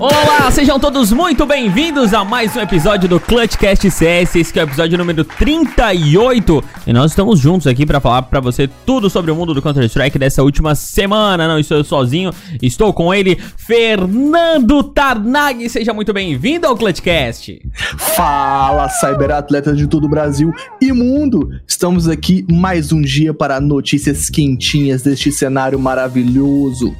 [0.00, 4.66] Olá, sejam todos muito bem-vindos a mais um episódio do Clutchcast CS, esse é o
[4.68, 6.64] episódio número 38.
[6.86, 10.16] E nós estamos juntos aqui para falar para você tudo sobre o mundo do Counter-Strike
[10.16, 11.48] dessa última semana.
[11.48, 12.30] Não estou sozinho,
[12.62, 15.68] estou com ele, Fernando Tarnag.
[15.68, 17.60] Seja muito bem-vindo ao Clutchcast.
[17.98, 21.50] Fala, cyberatletas de todo o Brasil e mundo!
[21.66, 26.94] Estamos aqui mais um dia para notícias quentinhas deste cenário maravilhoso.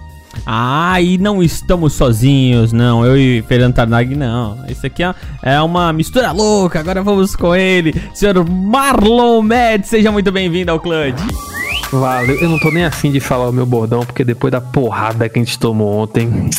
[0.47, 3.05] Ah, e não estamos sozinhos, não.
[3.05, 4.59] Eu e Fernando Tarnag, não.
[4.69, 6.81] Isso aqui é, é uma mistura louca.
[6.81, 9.87] Agora vamos com ele, senhor Marlon Med.
[9.87, 11.21] Seja muito bem-vindo ao Clutch.
[11.91, 15.29] Valeu, eu não tô nem afim de falar o meu bordão, porque depois da porrada
[15.29, 16.51] que a gente tomou ontem.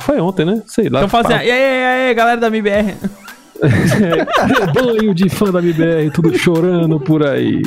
[0.00, 0.62] Foi ontem, né?
[0.66, 1.00] Sei lá.
[1.00, 2.96] Então faz assim, e aí, aí, galera da MBR.
[4.74, 7.62] Banho de fã da MBR, tudo chorando por aí.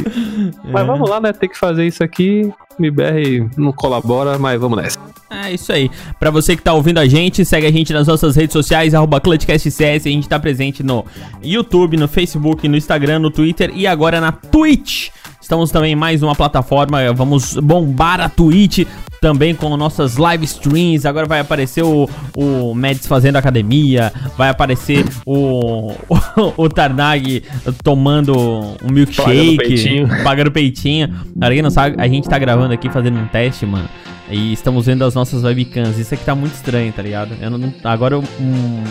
[0.71, 1.33] Mas vamos lá, né?
[1.33, 2.51] Tem que fazer isso aqui.
[2.79, 4.99] MBR não colabora, mas vamos nessa.
[5.29, 5.89] É isso aí.
[6.19, 9.19] Pra você que tá ouvindo a gente, segue a gente nas nossas redes sociais, arroba
[9.19, 10.05] ClutchCastCS.
[10.05, 11.05] A gente tá presente no
[11.41, 15.09] YouTube, no Facebook, no Instagram, no Twitter e agora na Twitch.
[15.43, 18.87] Estamos também em mais uma plataforma, vamos bombar a Twitch
[19.19, 21.05] também com nossas live streams.
[21.05, 27.43] Agora vai aparecer o, o Mads fazendo academia, vai aparecer o, o, o Tarnag
[27.83, 28.33] tomando
[28.81, 30.07] um milkshake, Pagando peitinho.
[30.23, 31.09] pagando peitinho.
[31.37, 33.89] Pra quem não sabe, a gente tá gravando aqui fazendo um teste, mano.
[34.29, 35.99] E estamos vendo as nossas webcams.
[35.99, 37.35] Isso aqui tá muito estranho, tá ligado?
[37.41, 38.83] Eu não, agora o, um,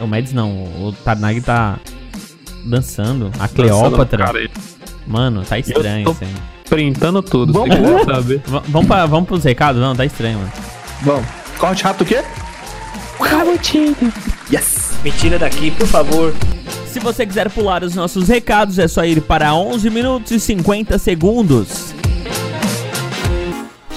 [0.00, 1.78] o Mads não, o Tarnag tá
[2.66, 3.30] dançando.
[3.38, 4.24] A Cleópatra.
[4.24, 4.50] Cara,
[5.06, 6.28] Mano, tá estranho isso aí.
[6.68, 8.42] printando tudo, Vamos se quiser saber.
[8.46, 9.80] V- vamos, pra, vamos pros recados?
[9.80, 10.52] Não, tá estranho, mano.
[11.02, 11.26] Vamos.
[11.58, 12.22] Corte rápido o quê?
[14.52, 14.90] Yes!
[15.04, 16.34] Me tira daqui, por favor.
[16.86, 20.98] Se você quiser pular os nossos recados, é só ir para 11 minutos e 50
[20.98, 21.94] segundos.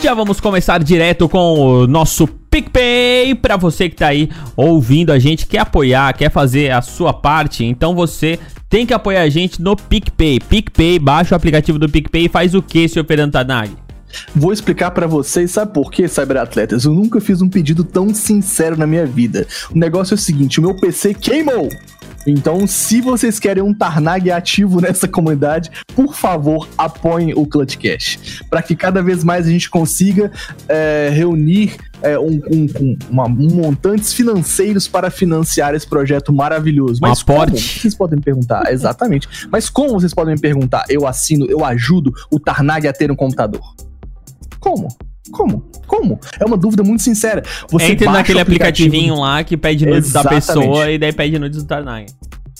[0.04, 3.34] Já vamos começar direto com o nosso PicPay.
[3.36, 7.64] Para você que tá aí ouvindo a gente, quer apoiar, quer fazer a sua parte,
[7.64, 8.38] então você
[8.70, 10.42] tem que apoiar a gente no PicPay.
[10.42, 13.72] PicPay, baixa o aplicativo do PicPay e faz o que, seu Fernando Tanag?
[14.36, 16.84] Vou explicar pra vocês, sabe por quê, cyberatletas?
[16.84, 19.48] Eu nunca fiz um pedido tão sincero na minha vida.
[19.74, 21.70] O negócio é o seguinte, o meu PC queimou.
[22.26, 28.44] Então, se vocês querem um Tarnag ativo nessa comunidade, por favor, apoiem o Clutchcast.
[28.50, 30.32] Para que cada vez mais a gente consiga
[30.70, 37.00] é, reunir é, um, um- um- uma- um montantes financeiros para financiar esse projeto maravilhoso.
[37.04, 37.52] Um Mas aporte.
[37.52, 37.58] como?
[37.62, 39.28] Vocês podem me perguntar, exatamente.
[39.52, 40.84] Mas como vocês podem me perguntar?
[40.90, 43.62] Eu assino, eu ajudo o Tarnag a ter um computador.
[44.60, 44.88] Como?
[45.32, 45.66] Como?
[45.88, 46.20] Como?
[46.40, 47.44] É uma dúvida muito sincera.
[47.70, 50.46] Você Entre naquele aplicativinho lá que pede nudes da Exatamente.
[50.48, 52.08] pessoa e daí pede nudes do Tarnag.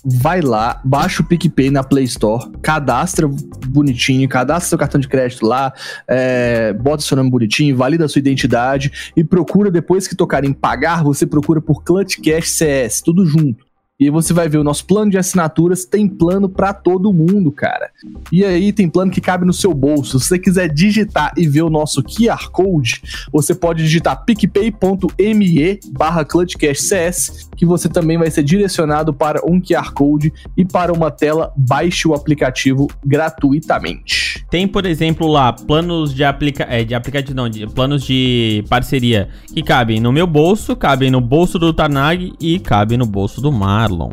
[0.06, 3.26] vai lá, baixa o PicPay na Play Store, cadastra
[3.68, 5.74] bonitinho, cadastra seu cartão de crédito lá,
[6.08, 10.52] é, bota seu nome bonitinho, valida a sua identidade e procura, depois que tocar em
[10.52, 13.66] pagar, você procura por Clutch Cash CS, tudo junto.
[14.00, 17.52] E aí você vai ver o nosso plano de assinaturas, tem plano pra todo mundo,
[17.52, 17.92] cara.
[18.32, 20.20] E aí tem plano que cabe no seu bolso.
[20.20, 23.02] Se você quiser digitar e ver o nosso QR Code,
[23.32, 29.94] você pode digitar picpay.me barra clutchcastcs, que você também vai ser direcionado para um QR
[29.94, 34.44] Code e para uma tela, baixe o aplicativo gratuitamente.
[34.50, 39.30] Tem, por exemplo, lá, planos de, aplica é, de aplicativo, não, de, planos de parceria
[39.54, 43.52] que cabem no meu bolso, cabem no bolso do Tarnag e cabem no bolso do
[43.84, 44.12] Marlon.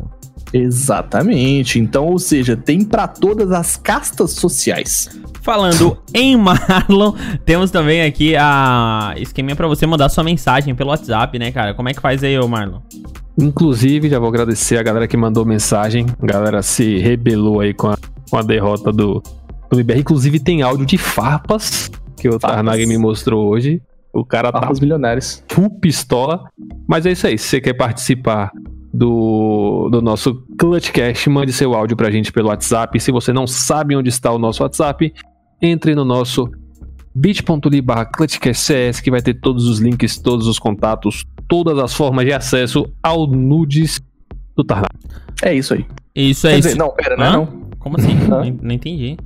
[0.53, 1.79] Exatamente.
[1.79, 5.09] Então, ou seja, tem para todas as castas sociais.
[5.43, 7.15] Falando em Marlon,
[7.47, 11.73] temos também aqui a esqueminha pra você mandar sua mensagem pelo WhatsApp, né, cara?
[11.73, 12.81] Como é que faz aí, ô Marlon?
[13.39, 16.07] Inclusive, já vou agradecer a galera que mandou mensagem.
[16.21, 17.97] A galera se rebelou aí com a,
[18.29, 19.23] com a derrota do,
[19.71, 20.01] do MBR.
[20.01, 22.57] Inclusive, tem áudio de farpas que o Farpas.
[22.57, 23.81] Tarnag me mostrou hoje.
[24.13, 25.43] O cara tá Farpas milionários.
[25.49, 26.45] full pistola.
[26.87, 27.39] Mas é isso aí.
[27.39, 28.51] Se você quer participar
[28.93, 32.99] do, do nosso Clutchcast, mande seu áudio pra gente pelo WhatsApp.
[33.01, 35.13] Se você não sabe onde está o nosso WhatsApp,
[35.63, 36.51] entre no nosso
[37.15, 42.25] bit.ly barra ClutchcastCS, que vai ter todos os links, todos os contatos, todas as formas
[42.25, 44.01] de acesso ao nudes
[44.57, 44.89] do Tarnag.
[45.43, 45.87] É isso aí.
[46.15, 46.69] Isso é Quer isso.
[46.69, 47.47] dizer, não, pera, não é não.
[47.79, 48.15] Como assim?
[48.15, 49.17] Não, não entendi.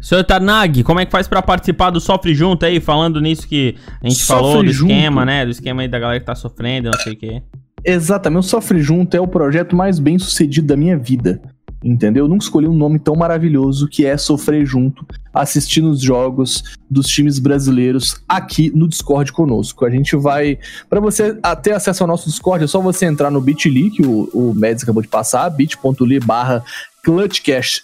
[0.00, 3.76] Senhor Tarnag, como é que faz pra participar do Sofre Junto aí, falando nisso que
[4.02, 4.90] a gente Sofre falou do Junto.
[4.92, 5.44] esquema, né?
[5.44, 7.42] Do esquema aí da galera que tá sofrendo, não sei o quê.
[7.84, 11.40] Exatamente, o Sofre Junto é o projeto mais bem sucedido da minha vida.
[11.82, 12.28] Entendeu?
[12.28, 17.38] Nunca escolhi um nome tão maravilhoso que é sofrer junto, assistindo os jogos dos times
[17.38, 19.86] brasileiros aqui no Discord conosco.
[19.86, 20.58] A gente vai.
[20.90, 24.28] Para você ter acesso ao nosso Discord, é só você entrar no bit.ly, que o,
[24.34, 26.62] o Mads acabou de passar, bit.ly barra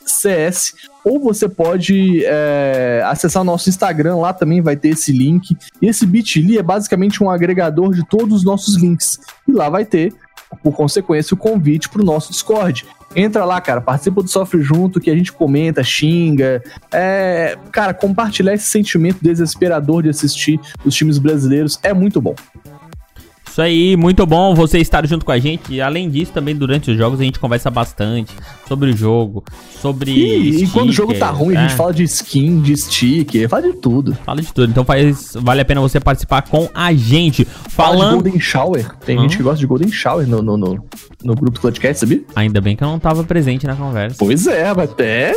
[0.07, 0.75] CS,
[1.05, 5.57] ou você pode é, acessar o nosso Instagram, lá também vai ter esse link.
[5.81, 9.19] E esse bit.ly é basicamente um agregador de todos os nossos links.
[9.47, 10.13] E lá vai ter,
[10.63, 12.85] por consequência, o convite para o nosso Discord.
[13.15, 16.63] Entra lá, cara, participa do Sofre Junto, que a gente comenta, xinga.
[16.93, 22.35] É, cara, compartilhar esse sentimento desesperador de assistir os times brasileiros é muito bom.
[23.57, 25.73] Isso aí, muito bom você estar junto com a gente.
[25.73, 28.31] E além disso, também durante os jogos a gente conversa bastante
[28.69, 29.43] sobre o jogo,
[29.81, 30.11] sobre.
[30.11, 31.59] E, e quando o jogo tá ruim, é.
[31.59, 34.15] a gente fala de skin, de sticker, fala de tudo.
[34.27, 34.71] Fala de tudo.
[34.71, 37.47] Então faz, vale a pena você participar com a gente.
[37.47, 37.99] Falando.
[37.99, 38.95] Fala de Golden Shower.
[39.07, 39.23] Tem uhum.
[39.23, 40.85] gente que gosta de Golden Shower no, no, no,
[41.25, 42.23] no grupo do Clutchcast, sabia?
[42.35, 44.17] Ainda bem que eu não tava presente na conversa.
[44.19, 45.33] Pois é, mas até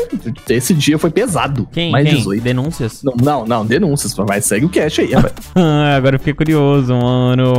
[0.49, 1.69] esse dia foi pesado.
[1.71, 1.89] Quem?
[1.89, 2.17] Mais Quem?
[2.17, 2.43] 18.
[2.43, 3.01] Denúncias?
[3.01, 4.13] Não, não, não, denúncias.
[4.27, 5.33] Mas segue o cash aí, rapaz.
[5.95, 7.53] Agora eu fiquei curioso, mano.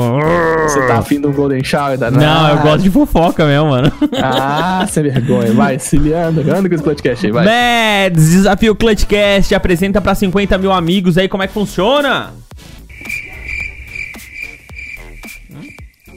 [0.62, 3.93] Você tá afim do Golden Shower da Não, eu gosto de fofoca mesmo, mano.
[4.23, 5.52] Ah, sem vergonha.
[5.52, 7.44] Vai, Ciliano, anda com esse Clutchcast aí, vai.
[7.44, 12.32] Mads, desafio Clutchcast, apresenta pra 50 mil amigos aí como é que funciona.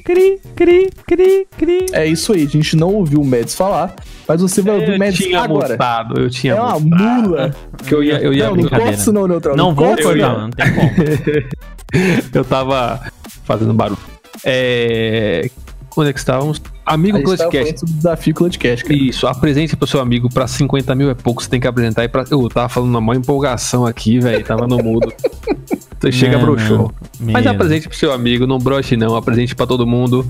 [0.04, 1.86] Cri, cri, cri, cri.
[1.94, 3.96] É isso aí, a gente não ouviu o Mads falar,
[4.28, 5.70] mas você vai ouvir o Mads agora.
[5.70, 7.56] Mutado, eu tinha É uma mula.
[7.88, 9.56] Que eu ia, eu ia não, não isso não, Neutral.
[9.56, 10.92] Não, não vou cortar, não tem como.
[12.36, 13.00] eu tava
[13.46, 14.12] fazendo barulho.
[14.44, 15.50] É...
[15.95, 16.60] Onde é que estávamos?
[16.86, 17.86] Amigo Clutchcast.
[17.86, 18.95] Desafio Clutchcast, cara.
[18.95, 20.28] Isso, apresente pro seu amigo.
[20.28, 22.04] Pra 50 mil é pouco, você tem que apresentar.
[22.04, 22.25] E pra...
[22.31, 24.44] Eu tava falando uma maior empolgação aqui, velho.
[24.44, 25.13] Tava no mudo.
[26.04, 26.92] Você chega pro show.
[27.18, 29.16] Mas apresente pro seu amigo, não broche não.
[29.16, 30.28] Apresente pra todo mundo.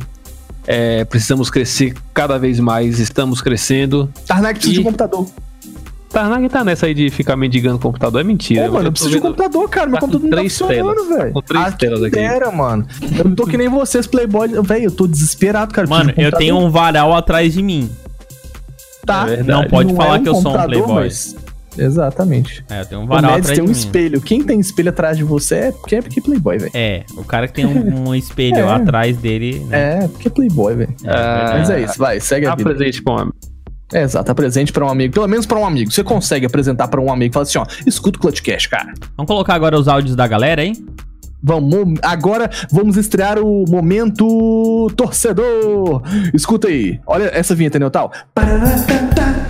[0.68, 3.00] É, precisamos crescer cada vez mais.
[3.00, 4.08] Estamos crescendo.
[4.28, 4.76] Tarnak precisa e...
[4.76, 5.28] de um computador.
[6.14, 8.68] Tarnag tá nessa aí de ficar mendigando o computador, é mentira.
[8.68, 9.88] Pô, mano, eu preciso de um computador, cara.
[9.88, 11.34] Meu tá computador não tá funcionando, velho.
[11.34, 12.20] Com três ah, telas aqui.
[12.20, 12.86] Era, mano.
[13.18, 14.50] Eu não tô que nem vocês, Playboy.
[14.62, 15.88] Velho, eu tô desesperado, cara.
[15.88, 17.90] Mano, eu tenho um varal atrás de mim.
[19.04, 19.26] Tá.
[19.28, 21.04] É não pode não falar é um que eu sou um Playboy.
[21.04, 21.36] Mas...
[21.76, 22.64] Exatamente.
[22.70, 24.22] É, eu tenho um varal atrás tem um espelho.
[24.22, 26.72] Quem tem espelho atrás de você é porque é porque é Playboy, velho.
[26.76, 28.72] É, o cara que tem um, um espelho é.
[28.72, 29.66] atrás dele.
[29.68, 30.04] Né?
[30.04, 30.96] É, porque é Playboy, velho.
[31.04, 32.70] É, mas é isso, vai, segue a vida.
[32.70, 33.32] Apresente pra um
[33.94, 35.92] é, exato, apresente para um amigo, pelo menos para um amigo.
[35.92, 38.94] Você consegue apresentar para um amigo e falar assim, ó, escuta o Clutchcast, cara.
[39.16, 40.74] Vamos colocar agora os áudios da galera, hein?
[41.42, 46.02] Vamos, agora vamos estrear o momento torcedor.
[46.34, 47.02] Escuta aí.
[47.06, 48.14] Olha essa vinheta neutral.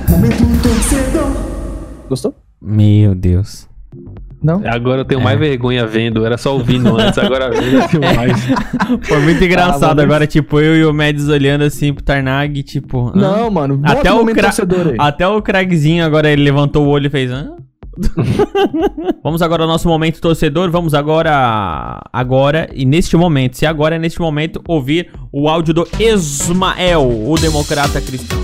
[0.09, 1.31] Momento torcedor.
[2.09, 2.35] Gostou?
[2.59, 3.72] Meu Deus.
[4.43, 4.61] Não?
[4.65, 5.23] Agora eu tenho é.
[5.23, 8.45] mais vergonha vendo, era só ouvindo antes, agora vendo mais.
[9.03, 13.11] Foi muito engraçado, ah, agora tipo eu e o Mads olhando assim pro Tarnag, tipo...
[13.15, 13.51] Não, ah.
[13.51, 14.51] mano, até o, Cra
[14.99, 17.31] até o Cragzinho agora ele levantou o olho e fez...
[17.31, 17.53] Ah?
[19.23, 20.69] vamos agora ao nosso momento torcedor.
[20.71, 25.87] Vamos agora, agora e neste momento, se agora é neste momento, ouvir o áudio do
[25.99, 28.39] Ismael, o democrata cristão.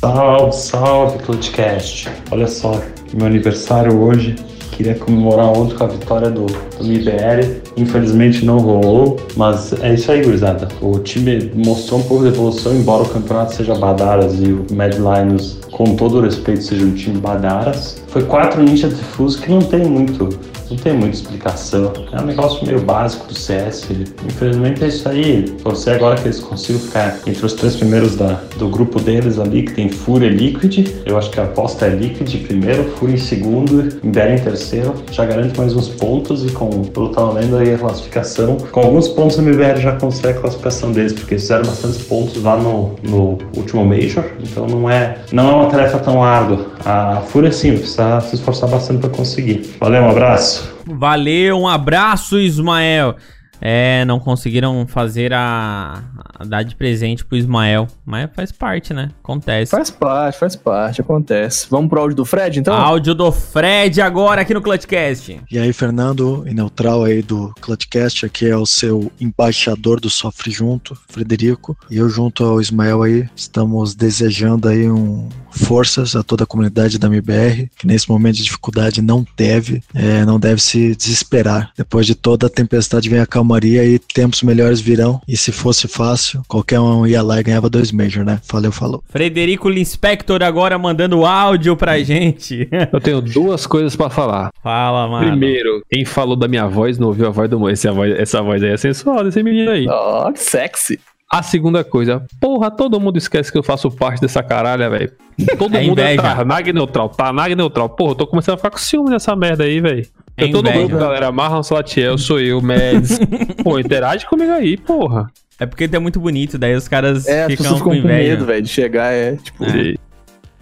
[0.00, 2.08] Salve, salve, podcast.
[2.30, 2.80] Olha só,
[3.12, 4.36] meu aniversário hoje
[4.74, 7.62] Queria comemorar ontem com a vitória do, do MBR.
[7.76, 10.66] Infelizmente não rolou, mas é isso aí, gurizada.
[10.80, 14.94] O time mostrou um pouco de evolução, embora o campeonato seja Badaras e o Mad
[14.94, 18.02] Lions, com todo o respeito, seja um time Badaras.
[18.08, 20.28] Foi quatro ninjas difusos que não tem muito
[20.70, 21.92] não tem muita explicação.
[22.12, 23.88] É um negócio meio básico do CS.
[24.26, 25.54] Infelizmente é isso aí.
[25.62, 29.62] Você agora que eles consigam ficar entre os três primeiros da, do grupo deles ali,
[29.62, 30.88] que tem Fúria e Liquid.
[31.04, 34.94] Eu acho que a aposta é Liquid primeiro, Fúria em segundo, Império em terceiro.
[35.10, 38.56] Já garante mais uns pontos e com pelo talento aí a classificação.
[38.72, 42.56] Com alguns pontos o MBR já consegue a classificação deles, porque fizeram bastantes pontos lá
[42.56, 44.24] no, no último Major.
[44.40, 46.66] Então não é, não é uma tarefa tão árdua.
[46.84, 49.74] A Fúria sim, precisa se esforçar bastante para conseguir.
[49.80, 50.53] Valeu, um abraço.
[50.86, 53.16] Valeu, um abraço, Ismael.
[53.60, 56.02] É, não conseguiram fazer a,
[56.38, 59.10] a, dar de presente pro Ismael, mas faz parte, né?
[59.22, 59.70] Acontece.
[59.70, 61.66] Faz parte, faz parte, acontece.
[61.70, 62.74] Vamos pro áudio do Fred, então?
[62.74, 65.40] Áudio do Fred agora aqui no Clutchcast.
[65.50, 70.50] E aí, Fernando, e neutral aí do Clutchcast, aqui é o seu embaixador do Sofre
[70.50, 71.74] Junto, Frederico.
[71.90, 76.98] E eu junto ao Ismael aí, estamos desejando aí um forças a toda a comunidade
[76.98, 81.70] da MBR, que nesse momento de dificuldade não deve, é, não deve se desesperar.
[81.76, 85.20] Depois de toda a tempestade vem a calmaria e tempos melhores virão.
[85.26, 88.40] E se fosse fácil, qualquer um ia lá e ganhava dois Major, né?
[88.50, 89.02] Valeu, falou.
[89.08, 92.68] Frederico Linspector agora mandando áudio pra gente.
[92.92, 94.50] Eu tenho duas coisas para falar.
[94.62, 95.30] Fala, mano.
[95.30, 97.84] Primeiro, quem falou da minha voz não ouviu a voz do Moisés.
[97.84, 99.86] Essa voz, essa voz aí é sensual desse menino aí.
[99.88, 100.98] Ó, oh, sexy.
[101.36, 105.10] A segunda coisa, porra, todo mundo esquece que eu faço parte dessa caralha, velho.
[105.58, 106.14] Todo É mundo é.
[106.14, 107.88] Tarnag neutral, Tarnag neutral.
[107.88, 110.06] Porra, eu tô começando a ficar com ciúme dessa merda aí, velho.
[110.36, 111.32] É Eu tô no grupo, galera.
[111.32, 113.18] Marlon Salatiel, sou eu, Mads.
[113.64, 115.28] Pô, interage comigo aí, porra.
[115.58, 117.94] É porque tu é muito bonito, daí os caras É, as ficam com ficam com
[117.96, 118.30] inveja.
[118.30, 119.98] medo, velho, de chegar, é, tipo, E-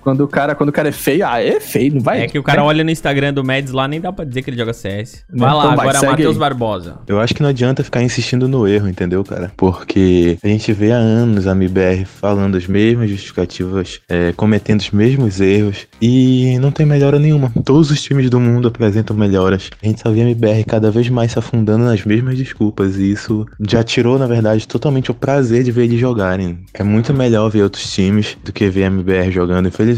[0.03, 2.23] quando o cara, quando o cara é feio, ah, é feio, não vai.
[2.23, 4.51] É que o cara olha no Instagram do Mads lá, nem dá pra dizer que
[4.51, 5.25] ele joga CS.
[5.31, 5.39] Né?
[5.39, 6.37] Vai lá, Então vai, agora Matheus.
[6.37, 6.99] Barbosa.
[7.07, 9.53] Eu acho que não adianta ficar insistindo no erro, entendeu, cara?
[9.57, 14.91] Porque a gente vê há anos a MBR falando as mesmas justificativas, é, cometendo os
[14.91, 17.53] mesmos erros e não tem melhora nenhuma.
[17.65, 19.71] Todos os times do mundo apresentam melhoras.
[19.83, 23.13] A gente só vê a MBR cada vez mais se afundando nas mesmas desculpas e
[23.13, 26.65] isso já tirou, na verdade, totalmente o prazer de ver eles jogarem.
[26.75, 29.92] É muito melhor ver outros times do que ver a MBR jogando, infelizmente.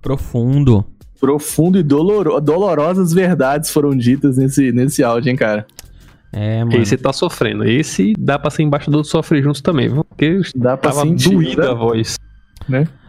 [0.00, 0.84] Profundo.
[1.20, 5.66] Profundo e doloro, dolorosas verdades foram ditas nesse, nesse áudio, hein, cara.
[6.32, 6.80] É, mano.
[6.80, 7.64] Esse tá sofrendo.
[7.64, 10.02] Esse dá pra ser embaixador do Sofre Juntos também, viu?
[10.02, 11.74] Porque Dá pra tava sentir, doída a né?
[11.74, 12.18] voz.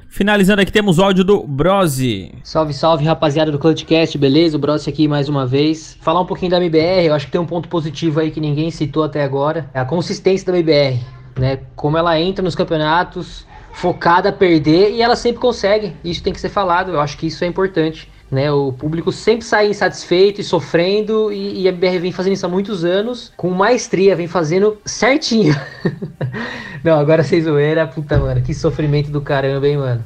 [0.09, 2.31] Finalizando aqui, temos o áudio do Brose.
[2.43, 4.57] Salve, salve, rapaziada do Clutchcast, beleza?
[4.57, 5.97] O Brossi aqui mais uma vez.
[6.01, 8.69] Falar um pouquinho da MBR, eu acho que tem um ponto positivo aí que ninguém
[8.69, 9.67] citou até agora.
[9.73, 10.99] É a consistência da MBR,
[11.39, 11.59] né?
[11.75, 15.93] Como ela entra nos campeonatos focada a perder e ela sempre consegue.
[16.03, 18.11] Isso tem que ser falado, eu acho que isso é importante.
[18.31, 22.43] Né, o público sempre sai insatisfeito e sofrendo, e, e a MBR vem fazendo isso
[22.43, 25.55] há muitos anos, com maestria, vem fazendo certinho.
[26.83, 30.03] Não, agora sem zoeira, puta, mano, que sofrimento do caramba, hein, mano.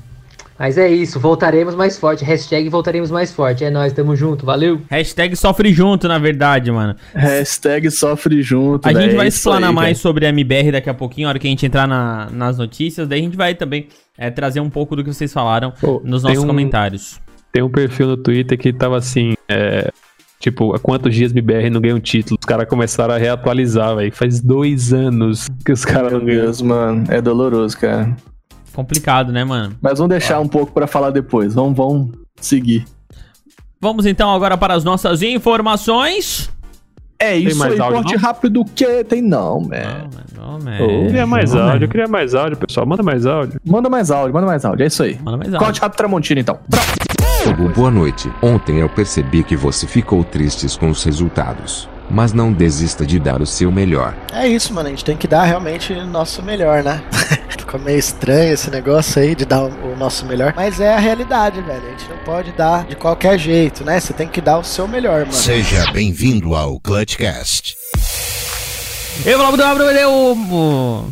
[0.59, 2.25] Mas é isso, voltaremos mais forte.
[2.25, 3.63] Hashtag voltaremos mais forte.
[3.63, 4.81] É nóis, tamo junto, valeu.
[4.89, 6.95] Hashtag sofre junto, na verdade, mano.
[7.13, 10.01] Hashtag sofre junto, A gente velho, vai é explanar aí, mais cara.
[10.01, 13.07] sobre a MBR daqui a pouquinho, a hora que a gente entrar na- nas notícias.
[13.07, 13.87] Daí a gente vai também
[14.17, 17.19] é, trazer um pouco do que vocês falaram Pô, nos nossos um- comentários.
[17.51, 19.91] Tem um perfil no Twitter que tava assim, é,
[20.39, 22.37] tipo, há quantos dias MBR não ganha um título?
[22.39, 24.11] Os caras começaram a reatualizar, velho.
[24.11, 26.41] Faz dois anos que os caras Meu não ganham.
[26.45, 28.15] Deus, mano, é doloroso, cara.
[28.77, 29.75] Complicado, né, mano?
[29.81, 31.55] Mas vamos deixar um pouco pra falar depois.
[31.55, 32.85] Vamos, vamos seguir.
[33.81, 36.47] Vamos então agora para as nossas informações.
[37.19, 40.09] É isso mais aí, áudio, corte rápido que tem não, Não, man.
[40.37, 41.31] mano, não, Eu queria man.
[41.37, 41.87] mais Não, áudio, eu man.
[41.87, 42.85] queria mais áudio, pessoal.
[42.85, 43.59] Manda mais áudio.
[43.65, 45.17] Manda mais áudio, manda mais áudio, é isso aí.
[45.23, 45.65] Manda mais áudio.
[45.65, 46.59] Corte rápido Tramontina, então.
[47.75, 48.31] Boa noite.
[48.43, 51.89] Ontem eu percebi que você ficou triste com os resultados.
[52.09, 54.15] Mas não desista de dar o seu melhor.
[54.33, 54.87] É isso, mano.
[54.87, 57.03] A gente tem que dar realmente o nosso melhor, né?
[57.49, 60.53] Ficou meio estranho esse negócio aí de dar o nosso melhor.
[60.55, 61.85] Mas é a realidade, velho.
[61.85, 63.99] A gente não pode dar de qualquer jeito, né?
[63.99, 65.33] Você tem que dar o seu melhor, mano.
[65.33, 67.75] Seja bem-vindo ao Clutchcast.
[69.25, 69.73] Eu vou lá
[70.07, 71.11] o,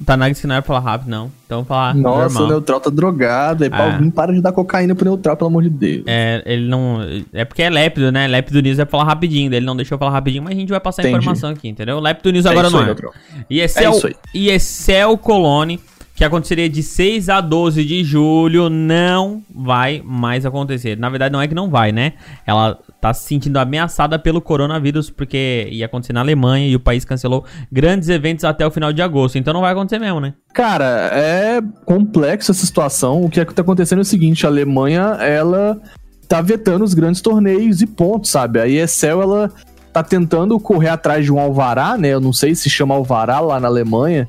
[0.00, 1.30] o Tanags que não é pra falar rápido, não.
[1.46, 2.48] Então vamos falar Nossa, o normal.
[2.48, 3.64] Neutral tá drogado.
[3.64, 3.76] Aí, Ah.
[3.76, 6.02] Paulinho, para de dar cocaína pro Neutral, pelo amor de Deus.
[6.06, 6.98] É, ele não.
[7.32, 8.26] É porque é lépido, né?
[8.26, 9.52] Lépido News é falar rapidinho.
[9.54, 11.98] Ele não deixou eu falar rapidinho, mas a gente vai passar a informação aqui, entendeu?
[12.00, 12.88] Lépido News É agora isso não aí, é.
[12.88, 13.12] Neutral.
[13.48, 14.14] E É isso aí.
[14.34, 15.80] e Excel Colone,
[16.16, 20.96] que aconteceria de 6 a 12 de julho, não vai mais acontecer.
[20.96, 22.14] Na verdade, não é que não vai, né?
[22.46, 27.04] Ela tá se sentindo ameaçada pelo coronavírus, porque ia acontecer na Alemanha e o país
[27.04, 29.36] cancelou grandes eventos até o final de agosto.
[29.36, 30.32] Então não vai acontecer mesmo, né?
[30.54, 33.22] Cara, é complexo essa situação.
[33.22, 35.78] O que é que tá acontecendo é o seguinte: a Alemanha, ela
[36.26, 38.58] tá vetando os grandes torneios e pontos, sabe?
[38.58, 39.52] A ESL, ela
[39.92, 42.08] tá tentando correr atrás de um alvará, né?
[42.08, 44.26] Eu não sei se chama alvará lá na Alemanha,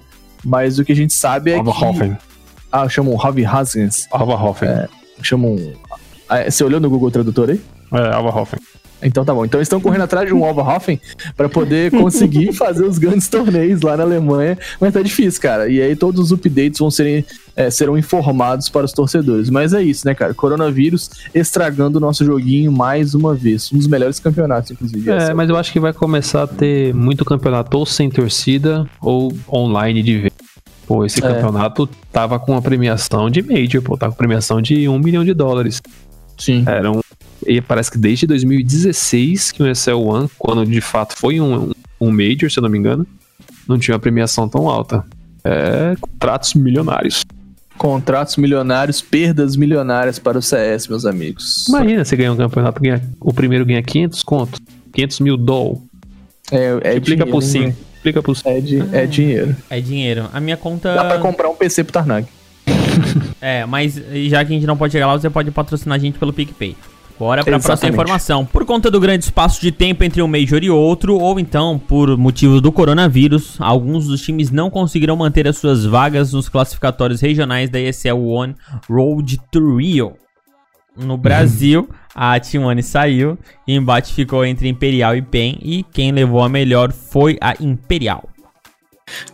[0.47, 1.59] mas o que a gente sabe é que...
[1.59, 2.17] Alvahofen.
[2.71, 4.07] Ah, chamam Ravi Haskins.
[4.09, 4.69] Alvahofen.
[5.21, 5.57] Chamam...
[6.29, 7.61] Ah, Você olhou no Google Tradutor aí?
[7.93, 8.57] É, Alvahofen.
[9.03, 9.43] Então tá bom.
[9.43, 10.99] Então eles estão correndo atrás de um Alvahofen
[11.35, 14.57] pra poder conseguir fazer os grandes torneios lá na Alemanha.
[14.79, 15.67] Mas tá difícil, cara.
[15.67, 17.25] E aí todos os updates vão serem,
[17.57, 19.49] é, serão informados para os torcedores.
[19.49, 20.31] Mas é isso, né, cara?
[20.33, 23.71] Coronavírus estragando o nosso joguinho mais uma vez.
[23.73, 25.09] Um dos melhores campeonatos, inclusive.
[25.09, 29.35] É, mas eu acho que vai começar a ter muito campeonato ou sem torcida ou
[29.51, 30.33] online de vez.
[30.85, 31.21] Pô, esse É.
[31.27, 35.33] campeonato tava com uma premiação de Major, pô, tá com premiação de um milhão de
[35.33, 35.81] dólares.
[36.37, 36.63] Sim.
[36.65, 37.01] Era um,
[37.45, 42.11] e parece que desde 2016 que o Excel One, quando de fato foi um, um
[42.11, 43.05] Major, se eu não me engano,
[43.67, 45.03] não tinha uma premiação tão alta.
[45.43, 47.25] É, contratos milionários.
[47.77, 51.67] Contratos milionários, perdas milionárias para o CS, meus amigos.
[51.69, 54.59] Imagina, você ganha um campeonato, ganha, o primeiro ganha 500 conto,
[54.93, 55.83] 500 mil doll.
[56.51, 57.77] É, é Explica dinheiro, por hein, 5.
[57.95, 58.49] Explica por 5.
[58.49, 59.55] É, di- é dinheiro.
[59.69, 60.29] É dinheiro.
[60.33, 60.93] A minha conta.
[60.95, 62.25] Dá pra comprar um PC pro Tarnag.
[63.39, 66.17] É, mas já que a gente não pode chegar lá, você pode patrocinar a gente
[66.17, 66.75] pelo PicPay.
[67.19, 67.93] Bora pra próxima Exatamente.
[67.95, 68.45] informação.
[68.45, 72.15] Por conta do grande espaço de tempo entre um Major e outro, ou então por
[72.15, 77.69] motivo do coronavírus, alguns dos times não conseguiram manter as suas vagas nos classificatórios regionais
[77.69, 78.55] da ESL One
[78.87, 80.13] Road to Rio.
[80.95, 86.11] No Brasil, a T1 saiu e o embate ficou entre Imperial e PEN, e quem
[86.11, 88.27] levou a melhor foi a Imperial.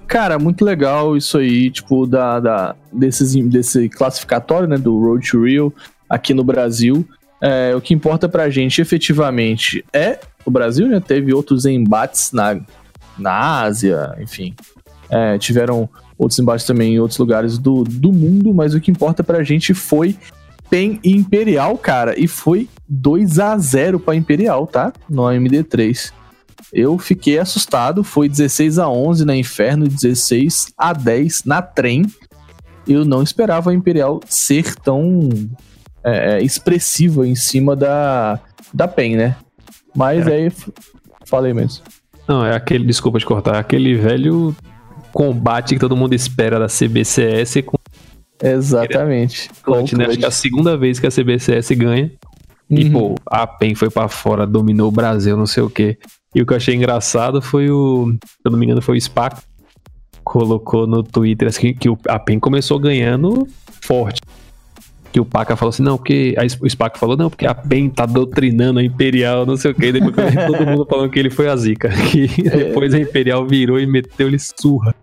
[0.05, 5.43] Cara, muito legal isso aí, tipo, da, da, desses, desse classificatório, né, do Road to
[5.43, 5.73] Rio
[6.09, 7.07] aqui no Brasil.
[7.45, 11.01] É, o que importa pra gente efetivamente é o Brasil, né?
[11.01, 12.57] Teve outros embates na,
[13.19, 14.55] na Ásia, enfim.
[15.09, 19.25] É, tiveram outros embates também em outros lugares do, do mundo, mas o que importa
[19.25, 20.15] pra gente foi
[20.69, 24.93] PEN Imperial, cara, e foi 2 a 0 pra Imperial, tá?
[25.09, 26.13] No AMD3.
[26.71, 32.05] Eu fiquei assustado, foi 16 a 11 na Inferno, 16 a 10 na Trem.
[32.87, 35.29] Eu não esperava a Imperial ser tão
[36.03, 38.39] é, é, expressiva em cima da,
[38.73, 39.35] da PEN, né?
[39.95, 40.33] Mas é.
[40.33, 40.51] aí,
[41.25, 41.83] falei mesmo.
[42.27, 44.55] Não, é aquele, desculpa te cortar, aquele velho
[45.11, 47.77] combate que todo mundo espera da CBCS com.
[48.41, 49.49] Exatamente.
[49.61, 50.05] Clutch, né?
[50.05, 52.11] Acho que é a segunda vez que a CBCS ganha.
[52.69, 52.77] Uhum.
[52.77, 55.97] E, pô, a PEN foi para fora, dominou o Brasil, não sei o quê.
[56.35, 58.13] E o que eu achei engraçado foi o.
[58.25, 59.41] Se eu não me engano, foi o SPAC.
[60.23, 63.47] Colocou no Twitter assim, que a PEN começou ganhando
[63.81, 64.21] forte
[65.13, 66.33] que o Paca falou assim, não, porque.
[66.39, 69.75] Aí o Spaca falou, não, porque a PEN tá doutrinando a Imperial, não sei o
[69.75, 69.91] que.
[69.91, 71.91] Depois todo mundo falando que ele foi a zica.
[72.11, 72.57] Que é.
[72.57, 74.95] depois a Imperial virou e meteu-lhe surra.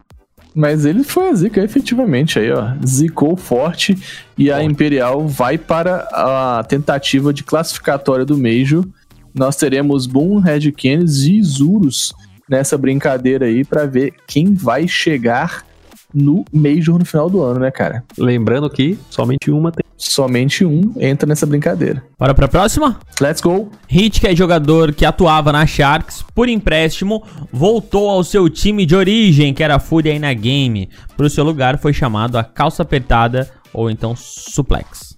[0.52, 2.72] Mas ele foi a zica, efetivamente, aí, ó.
[2.84, 3.96] Zicou forte
[4.36, 8.84] e a Imperial vai para a tentativa de classificatória do Major.
[9.32, 12.12] Nós teremos Boom, Red Canids e Isurus
[12.48, 15.64] nessa brincadeira aí para ver quem vai chegar
[16.12, 18.04] no Major no final do ano, né, cara?
[18.18, 19.84] Lembrando que somente uma tem.
[19.96, 22.02] Somente um entra nessa brincadeira.
[22.18, 22.98] Bora pra próxima?
[23.20, 23.70] Let's go!
[23.86, 28.96] Hit, que é jogador que atuava na Sharks por empréstimo, voltou ao seu time de
[28.96, 30.88] origem, que era a Fúria na Game.
[31.16, 35.09] Pro seu lugar foi chamado a calça apertada ou então suplex.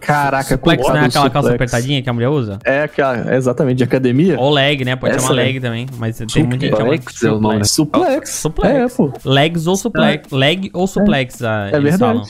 [0.00, 1.32] Caraca, suplex não é aquela suplex.
[1.32, 2.58] calça apertadinha que a mulher usa?
[2.64, 4.38] É aquela, exatamente, de academia.
[4.38, 4.94] Ou leg, né?
[4.96, 6.32] Pode Essa chamar leg também, mas suplex.
[6.34, 6.78] tem muita gente
[7.18, 7.64] chama é o nome.
[7.64, 8.30] Suplex.
[8.30, 8.74] Suplex.
[8.74, 9.12] É, pô.
[9.24, 10.32] Legs ou suplex.
[10.32, 10.36] É.
[10.36, 11.98] Leg ou suplex, é, é verdade.
[11.98, 12.24] Falam.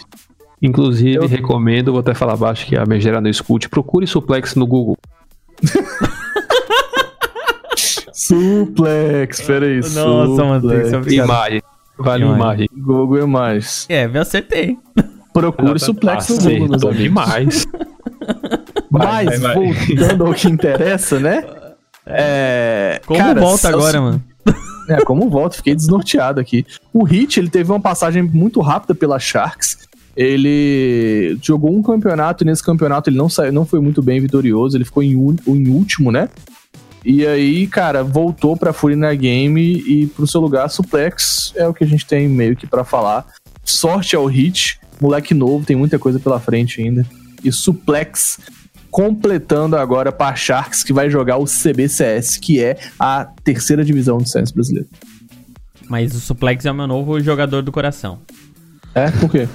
[0.61, 1.27] Inclusive, eu...
[1.27, 4.97] recomendo, vou até falar abaixo que a Megera não escute, procure suplex no Google.
[8.13, 9.77] suplex, peraí.
[9.77, 11.63] Nossa, mano, tem que ser Imagem.
[11.99, 12.41] Vale imagem.
[12.41, 12.69] imagem.
[12.77, 13.87] Google Imagens.
[13.89, 14.79] É, eu acertei.
[15.41, 17.03] Procure suplex no Google, meus amigos.
[17.03, 17.67] demais.
[18.91, 21.45] Mas, vai, vai, voltando ao que interessa, né?
[22.07, 23.01] É...
[23.07, 24.25] Como cara, volta agora, mano?
[24.89, 25.59] É, como volta?
[25.59, 26.65] Fiquei desnorteado aqui.
[26.95, 29.87] O Hit, ele teve uma passagem muito rápida pela Sharks.
[30.17, 34.79] Ele jogou um campeonato e nesse campeonato ele não, saiu, não foi muito bem vitorioso.
[34.79, 36.31] Ele ficou em, un, em último, né?
[37.05, 41.85] E aí, cara, voltou pra Furina Game e pro seu lugar, Suplex é o que
[41.85, 43.27] a gente tem meio que para falar.
[43.63, 47.07] Sorte ao Hit, moleque novo, tem muita coisa pela frente ainda.
[47.43, 48.39] E Suplex
[48.91, 54.29] completando agora para Sharks, que vai jogar o CBCS, que é a terceira divisão do
[54.29, 54.89] CS brasileiro.
[55.89, 58.21] Mas o Suplex é o meu novo jogador do coração.
[58.95, 59.11] É?
[59.11, 59.49] Por quê?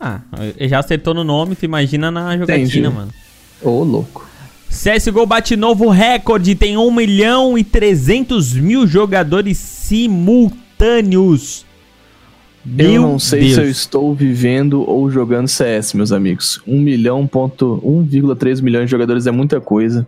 [0.00, 0.20] Ah,
[0.60, 2.88] já acertou no nome, tu imagina na jogatina, Entendi.
[2.88, 3.12] mano.
[3.60, 4.28] Ô, oh, louco.
[4.68, 11.66] CSGO bate novo recorde, tem 1 milhão e 300 mil jogadores simultâneos
[12.68, 13.54] meu eu não sei Deus.
[13.54, 16.60] se eu estou vivendo ou jogando CS, meus amigos.
[16.66, 20.06] 1 milhão, ponto, 1,3 milhões de jogadores é muita coisa.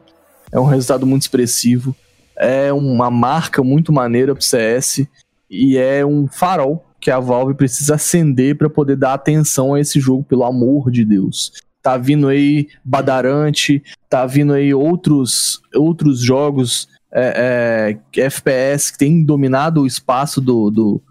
[0.53, 1.95] É um resultado muito expressivo.
[2.37, 5.07] É uma marca muito maneira pro CS.
[5.51, 9.99] E é um farol que a Valve precisa acender para poder dar atenção a esse
[9.99, 11.53] jogo, pelo amor de Deus.
[11.83, 19.25] Tá vindo aí Badarante, tá vindo aí outros, outros jogos é, é, FPS que tem
[19.25, 21.03] dominado o espaço do, do,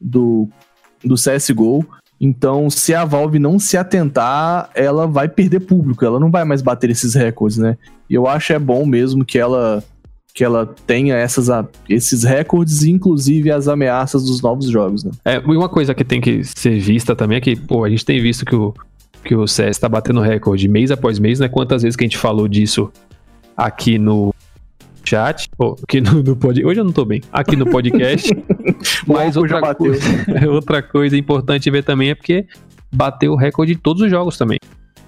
[0.00, 0.48] do
[1.04, 1.86] do CSGO.
[2.20, 6.62] Então, se a Valve não se atentar, ela vai perder público, ela não vai mais
[6.62, 7.76] bater esses recordes, né?
[8.08, 9.82] E eu acho é bom mesmo que ela
[10.34, 11.48] que ela tenha essas,
[11.88, 15.10] esses recordes, inclusive as ameaças dos novos jogos, né?
[15.24, 18.04] É, e uma coisa que tem que ser vista também é que, pô, a gente
[18.04, 18.72] tem visto que o,
[19.22, 21.48] que o CS tá batendo recorde mês após mês, né?
[21.48, 22.90] Quantas vezes que a gente falou disso
[23.54, 24.34] aqui no,
[25.12, 26.64] chat, oh, aqui no, no pod...
[26.64, 28.30] hoje eu não tô bem, aqui no podcast.
[29.06, 30.00] mas outra coisa,
[30.50, 32.46] outra coisa importante ver também é porque
[32.90, 34.58] bateu o recorde de todos os jogos também,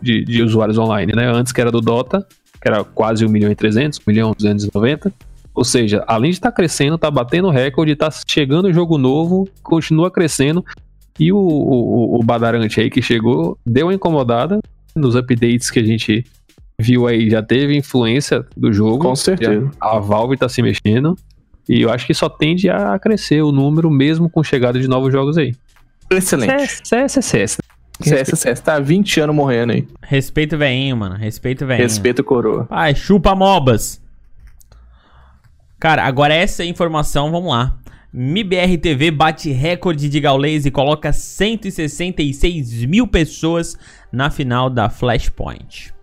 [0.02, 1.26] de, de usuários online, né?
[1.26, 2.26] Antes que era do Dota,
[2.60, 5.10] que era quase 1 milhão e 300, 1 milhão e 290.
[5.54, 10.10] Ou seja, além de estar tá crescendo, tá batendo recorde, tá chegando jogo novo, continua
[10.10, 10.62] crescendo.
[11.18, 14.60] E o, o, o Badarante aí que chegou, deu uma incomodada
[14.94, 16.26] nos updates que a gente
[16.78, 18.98] viu aí, já teve influência do jogo.
[18.98, 19.70] Com certeza.
[19.80, 21.16] A Valve tá se mexendo.
[21.68, 25.12] E eu acho que só tende a crescer o número, mesmo com chegada de novos
[25.12, 25.54] jogos aí.
[26.10, 26.82] Excelente.
[26.82, 27.58] CSS.
[28.00, 29.86] CSS tá 20 anos morrendo aí.
[30.02, 31.14] Respeito veinho, mano.
[31.14, 31.82] Respeito veinho.
[31.82, 32.66] Respeito coroa.
[32.70, 34.02] Ai, chupa mobas.
[35.78, 37.78] Cara, agora essa informação, vamos lá.
[38.12, 43.76] MIBR TV bate recorde de gaulês e coloca 166 mil pessoas
[44.12, 45.93] na final da Flashpoint.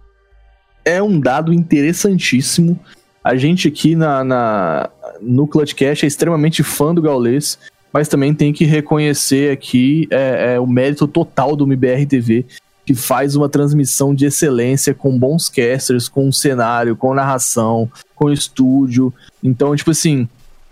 [0.83, 2.79] É um dado interessantíssimo.
[3.23, 4.89] A gente aqui na, na,
[5.21, 7.59] no Clutchcast é extremamente fã do gaulês,
[7.93, 12.45] mas também tem que reconhecer aqui é, é, o mérito total do MIBR TV,
[12.85, 19.13] que faz uma transmissão de excelência com bons casters, com cenário, com narração, com estúdio.
[19.43, 20.27] Então, tipo assim,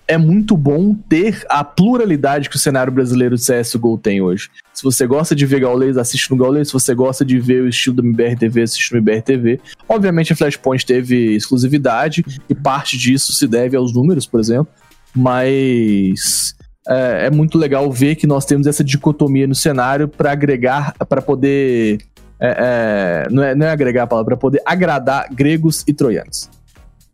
[0.09, 4.49] é muito bom ter a pluralidade que o cenário brasileiro de CSGO tem hoje.
[4.73, 6.69] Se você gosta de ver Gaules, assiste no Gaules.
[6.69, 9.59] Se você gosta de ver o estilo do MBR TV, assiste no MBR TV.
[9.87, 14.73] Obviamente a Flashpoint teve exclusividade e parte disso se deve aos números, por exemplo.
[15.15, 16.55] Mas
[16.87, 21.21] é, é muito legal ver que nós temos essa dicotomia no cenário para agregar, para
[21.21, 21.99] poder.
[22.39, 26.49] É, é, não, é, não é agregar a palavra, para poder agradar gregos e troianos.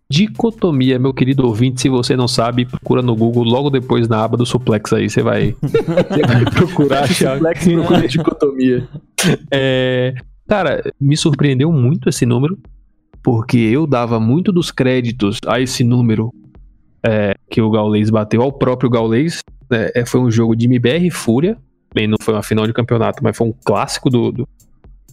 [0.10, 4.38] Dicotomia, meu querido ouvinte, se você não sabe, procura no Google logo depois na aba
[4.38, 7.36] do suplex aí, você vai, você vai procurar achar.
[7.36, 8.88] suplex procura dicotomia.
[9.52, 10.14] É,
[10.48, 12.58] cara, me surpreendeu muito esse número,
[13.24, 16.32] porque eu dava muito dos créditos a esse número
[17.04, 19.42] é, que o Gaules bateu ao próprio Gaules.
[19.72, 21.58] É, foi um jogo de MBR e Fúria,
[21.96, 24.48] bem, não foi uma final de campeonato, mas foi um clássico do, do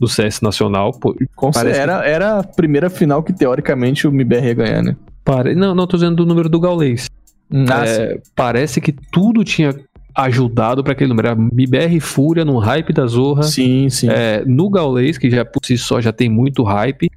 [0.02, 0.90] do CS Nacional.
[0.90, 1.14] Pô,
[1.64, 4.96] era, era a primeira final que, teoricamente, o MBR ia ganhar, né?
[5.24, 5.54] Pare...
[5.54, 7.08] Não, não tô dizendo do número do Gaulês.
[7.48, 9.72] Hum, ah, é, parece que tudo tinha
[10.12, 11.28] ajudado para aquele número.
[11.28, 13.44] A MBR Fúria no hype da Zorra.
[13.44, 14.08] Sim, sim.
[14.10, 17.08] É, no Gaulês, que já por si só já tem muito hype.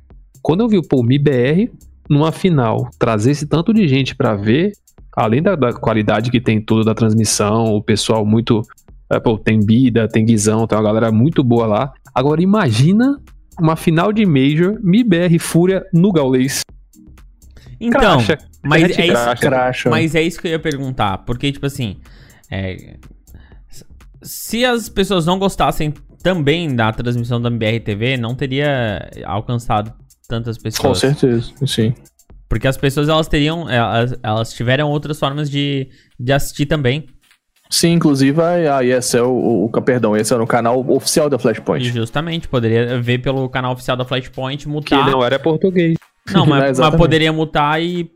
[0.43, 1.71] Quando eu vi o MBR
[2.08, 4.74] numa final trazer esse tanto de gente para ver,
[5.17, 8.62] além da, da, qualidade que tem tudo da transmissão, o pessoal muito.
[9.10, 11.93] É, pô, tem Bida, tem Guizão, tem uma galera muito boa lá.
[12.15, 13.21] Agora imagina
[13.60, 16.62] uma final de Major, MIBR Fúria no Gaulês.
[17.80, 19.89] Então, cracha, mas, é isso, cracha.
[19.89, 21.19] mas é isso que eu ia perguntar.
[21.19, 21.97] Porque, tipo assim,
[22.49, 22.95] é,
[24.21, 29.93] se as pessoas não gostassem também da transmissão da MBR TV, não teria alcançado
[30.28, 30.88] tantas pessoas.
[30.88, 31.93] Com certeza, sim.
[32.47, 37.08] Porque as pessoas elas teriam, elas, elas tiveram outras formas de, de assistir também.
[37.69, 41.86] Sim, inclusive a, ESL, o, o, perdão, esse era o canal oficial da Flashpoint.
[41.86, 45.04] Justamente, poderia ver pelo canal oficial da Flashpoint, mutar.
[45.04, 45.97] Que não era português.
[46.32, 48.10] Não, mas, mas poderia mutar e.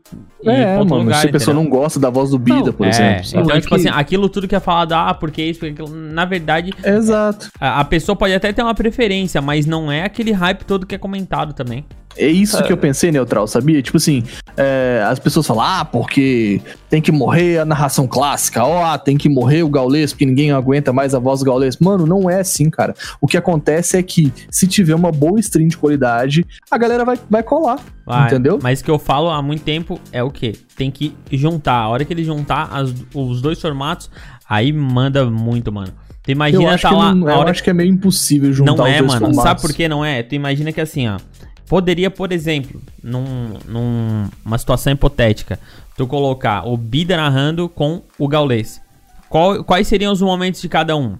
[0.44, 2.90] é, mano, lugar, se a pessoa não gosta da voz do Bida, não, por é,
[2.90, 3.24] exemplo.
[3.24, 3.44] Sabe?
[3.44, 6.72] Então, tipo assim, aquilo tudo que é falado, ah, porque isso, porque aquilo, na verdade.
[6.82, 7.50] Exato.
[7.60, 10.94] A, a, pessoa pode até ter uma preferência, mas não é aquele hype todo que
[10.94, 11.84] é comentado também.
[12.16, 12.62] É isso é.
[12.62, 13.80] que eu pensei, Neutral, sabia?
[13.80, 14.24] Tipo assim,
[14.56, 19.16] é, as pessoas falam, ah, porque tem que morrer a narração clássica, ó, oh, tem
[19.16, 21.78] que morrer o gaulês, porque ninguém aguenta mais a voz do gaulês.
[21.78, 22.94] Mano, não é assim, cara.
[23.20, 27.18] O que acontece é que, se tiver uma boa stream de qualidade, a galera vai,
[27.28, 27.78] vai colar,
[28.10, 28.58] vai, entendeu?
[28.62, 30.52] Mas o que eu falo há muito tempo é o quê?
[30.76, 31.76] Tem que juntar.
[31.76, 34.10] A hora que ele juntar as, os dois formatos,
[34.48, 35.92] aí manda muito, mano.
[36.22, 37.14] Tu imagina tá lá.
[37.14, 39.26] Não, eu acho que é meio impossível juntar não é, os dois mano.
[39.26, 39.42] Formatos.
[39.42, 40.22] Sabe por que não é?
[40.22, 41.18] Tu imagina que assim, ó.
[41.66, 45.58] Poderia, por exemplo, num, numa situação hipotética,
[45.96, 48.82] tu colocar o Bida narrando com o Gaulês.
[49.28, 51.16] Qual, quais seriam os momentos de cada um?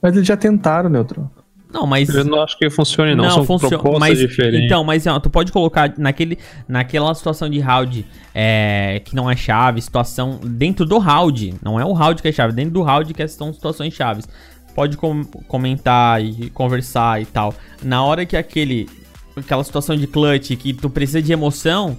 [0.00, 1.30] Mas eles já tentaram, Neutro.
[1.74, 2.08] Não, mas.
[2.08, 3.24] Eu não acho que funcione, não.
[3.24, 4.64] não São funciona, propostas mas, diferentes.
[4.64, 9.34] Então, mas ó, tu pode colocar naquele, naquela situação de round é, que não é
[9.34, 11.54] chave, situação dentro do round.
[11.60, 14.28] Não é o round que é chave, dentro do round que são situações chaves.
[14.72, 17.52] Pode com, comentar e conversar e tal.
[17.82, 18.88] Na hora que aquele
[19.36, 21.96] aquela situação de clutch que tu precisa de emoção,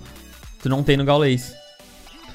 [0.63, 1.53] tu não tem no Gaules.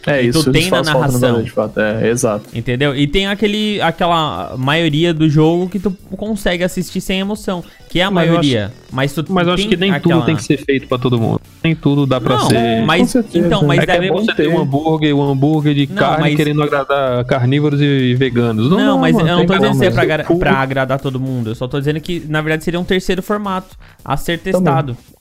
[0.06, 1.42] É, e isso tu tem na narração.
[1.42, 1.78] de fato.
[1.78, 2.46] É, exato.
[2.54, 2.96] Entendeu?
[2.96, 7.62] E tem aquele, aquela maioria do jogo que tu consegue assistir sem emoção.
[7.88, 8.66] Que é a mas maioria.
[8.66, 10.14] Acho, mas tu Mas eu acho que nem aquela...
[10.16, 11.40] tudo tem que ser feito pra todo mundo.
[11.62, 12.82] Nem tudo dá pra não, ser.
[12.86, 16.20] Mas, então, mas é, é nem você ter um hambúrguer, um hambúrguer de não, carne
[16.20, 16.36] mas...
[16.36, 18.70] querendo agradar carnívoros e veganos.
[18.70, 21.18] Não, não mas mano, eu não tô dizendo que é pra, agra pra agradar todo
[21.18, 21.50] mundo.
[21.50, 24.94] Eu só tô dizendo que, na verdade, seria um terceiro formato a ser testado.
[24.94, 25.19] Também.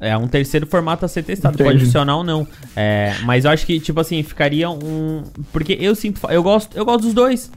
[0.00, 1.70] É um terceiro formato a ser testado, Entendi.
[1.70, 2.48] pode funcionar ou não.
[2.74, 5.22] É, mas eu acho que, tipo assim, ficaria um.
[5.52, 6.26] Porque eu sinto.
[6.30, 7.50] Eu gosto, eu gosto dos dois.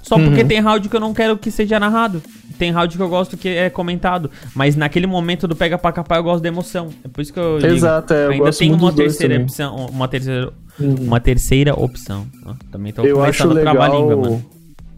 [0.00, 0.26] Só uhum.
[0.26, 2.22] porque tem round que eu não quero que seja narrado.
[2.56, 4.30] Tem round que eu gosto que é comentado.
[4.54, 6.88] Mas naquele momento do pega pra capar eu gosto da emoção.
[7.04, 7.58] É por isso que eu.
[7.58, 8.20] Exato, digo.
[8.20, 9.86] é, eu Ainda tem uma terceira opção.
[9.86, 10.94] Uma terceira, uhum.
[11.00, 12.26] uma terceira opção.
[12.70, 13.82] Também tô eu começando legal...
[13.82, 14.46] a língua, mano.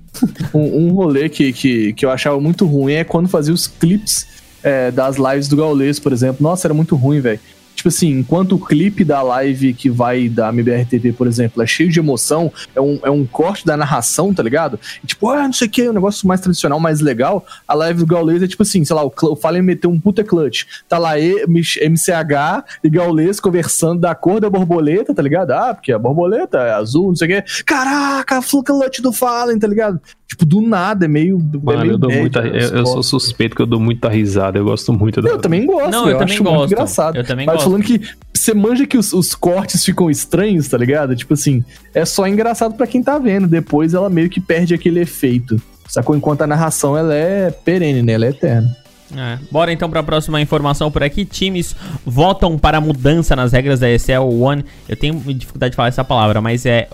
[0.53, 4.40] um, um rolê que, que, que eu achava muito ruim é quando fazia os clips
[4.63, 6.43] é, das lives do Gaules, por exemplo.
[6.43, 7.41] Nossa, era muito ruim, velho.
[7.75, 11.67] tipo assim, enquanto o clipe da live que vai da MBR TV, por exemplo, é
[11.67, 14.79] cheio de emoção, é um, é um corte da narração, tá ligado?
[15.03, 17.45] E, tipo, ah, não sei o que, um negócio mais tradicional, mais legal.
[17.67, 20.23] A live do Gaules é tipo assim, sei lá, o, o Fallen meteu um puta
[20.23, 20.65] clutch.
[20.89, 25.53] Tá lá e, MCH e Gaules conversando da cor da borboleta, tá ligado?
[25.53, 27.65] Ah, porque a borboleta é azul, não sei o que.
[27.65, 29.99] Caraca, full clutch do Fallen, tá ligado?
[30.31, 31.39] Tipo, do nada, é meio.
[31.39, 32.41] é Mano, meio eu dou muita.
[32.41, 34.57] né, Eu, eu sou suspeito que eu dou muita risada.
[34.61, 35.29] Eu gosto muito da.
[35.29, 36.57] Eu também gosto, Não, eu também acho gosto.
[36.59, 37.17] muito engraçado.
[37.17, 37.67] Eu também Mas gosto.
[37.67, 38.01] falando que
[38.33, 41.17] você manja que os, os cortes ficam estranhos, tá ligado?
[41.17, 43.49] Tipo assim, é só engraçado pra quem tá vendo.
[43.49, 45.61] Depois ela meio que perde aquele efeito.
[45.89, 46.15] Sacou?
[46.15, 48.13] Enquanto a narração ela é perene, né?
[48.13, 48.77] Ela é eterna.
[49.17, 49.37] É.
[49.51, 51.25] Bora então para a próxima informação por aqui.
[51.25, 51.75] Times
[52.07, 54.65] votam para a mudança nas regras da ESL One.
[54.89, 56.89] Eu tenho dificuldade de falar essa palavra, mas é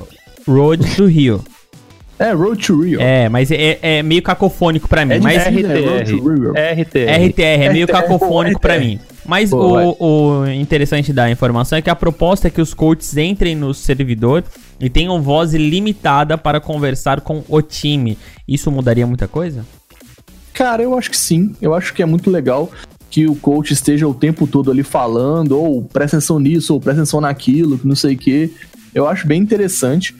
[0.48, 1.44] Road to Rio.
[2.18, 3.00] É, Road to Rio.
[3.00, 5.14] É, mas é, é meio cacofônico pra mim.
[5.14, 5.50] É mas né?
[5.50, 6.52] Rio.
[6.52, 7.28] RTR.
[7.28, 8.84] RTR é meio RTR, cacofônico pra RTR.
[8.84, 9.00] mim.
[9.24, 13.16] Mas Pô, o, o interessante da informação é que a proposta é que os coaches
[13.16, 14.44] entrem no servidor
[14.80, 18.16] e tenham voz limitada para conversar com o time.
[18.46, 19.66] Isso mudaria muita coisa?
[20.54, 21.54] Cara, eu acho que sim.
[21.60, 22.70] Eu acho que é muito legal
[23.10, 27.02] que o coach esteja o tempo todo ali falando, ou presta atenção nisso, ou presta
[27.02, 28.50] atenção naquilo, que não sei o quê.
[28.94, 30.14] Eu acho bem interessante.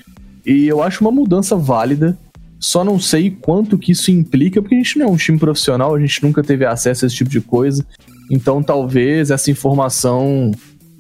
[0.47, 2.17] E eu acho uma mudança válida.
[2.59, 5.95] Só não sei quanto que isso implica, porque a gente não é um time profissional,
[5.95, 7.85] a gente nunca teve acesso a esse tipo de coisa.
[8.31, 10.53] Então talvez essa informação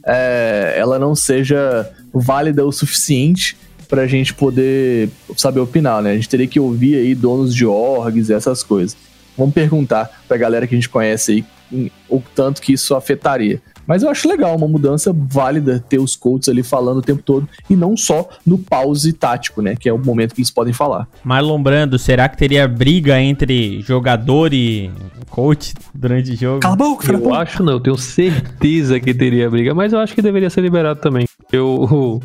[0.04, 3.56] é, ela não seja válida o suficiente
[3.88, 6.12] pra gente poder saber opinar, né?
[6.12, 8.96] A gente teria que ouvir aí donos de orgs e essas coisas.
[9.36, 11.32] Vamos perguntar pra galera que a gente conhece
[11.72, 13.60] aí o tanto que isso afetaria.
[13.86, 17.48] Mas eu acho legal, uma mudança válida ter os coaches ali falando o tempo todo
[17.70, 19.76] e não só no pause tático, né?
[19.78, 21.06] Que é o momento que eles podem falar.
[21.22, 24.90] Marlon Brando, será que teria briga entre jogador e
[25.30, 26.60] coach durante o jogo?
[26.60, 30.14] Cala a boca, Eu acho não, eu tenho certeza que teria briga, mas eu acho
[30.14, 31.26] que deveria ser liberado também.
[31.52, 32.20] Eu,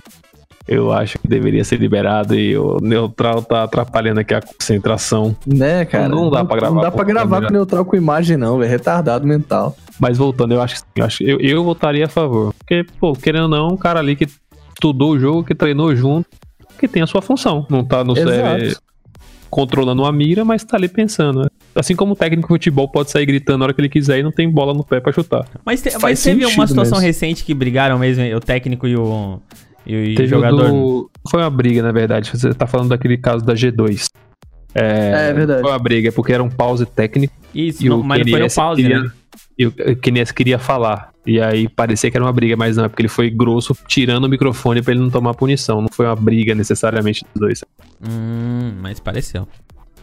[0.67, 5.35] eu acho que deveria ser liberado e o neutral tá atrapalhando aqui a concentração.
[5.45, 6.07] Né, cara?
[6.07, 7.47] Não dá pra gravar Não dá com pra gravar câmera.
[7.47, 8.69] com neutral com imagem, não, velho.
[8.69, 9.75] Retardado mental.
[10.01, 12.53] Mas voltando, eu acho que eu, acho, eu, eu votaria a favor.
[12.57, 14.27] Porque, pô, querendo ou não, um cara ali que
[14.73, 16.27] estudou o jogo, que treinou junto,
[16.79, 17.67] que tem a sua função.
[17.69, 18.73] Não tá no é,
[19.49, 21.41] controlando uma mira, mas tá ali pensando.
[21.41, 21.47] né?
[21.75, 24.23] Assim como o técnico de futebol pode sair gritando na hora que ele quiser e
[24.23, 25.45] não tem bola no pé pra chutar.
[25.63, 26.99] Mas, te- mas teve uma situação mesmo.
[26.99, 29.39] recente que brigaram mesmo, o técnico e o,
[29.85, 30.69] e o jogador.
[30.71, 32.31] do- Foi uma briga, na verdade.
[32.31, 34.05] Você tá falando daquele caso da G2.
[34.73, 35.61] É, É verdade.
[35.61, 38.39] Foi uma briga, porque era um pause técnico Isso, e não- o mas não foi
[38.39, 39.11] KNS pause, queria, né?
[39.61, 41.11] E o KNS queria falar.
[41.23, 44.23] E aí parecia que era uma briga, mas não, é porque ele foi grosso tirando
[44.23, 45.81] o microfone pra ele não tomar punição.
[45.81, 47.63] Não foi uma briga necessariamente dos dois.
[48.01, 49.47] Hum, mas pareceu.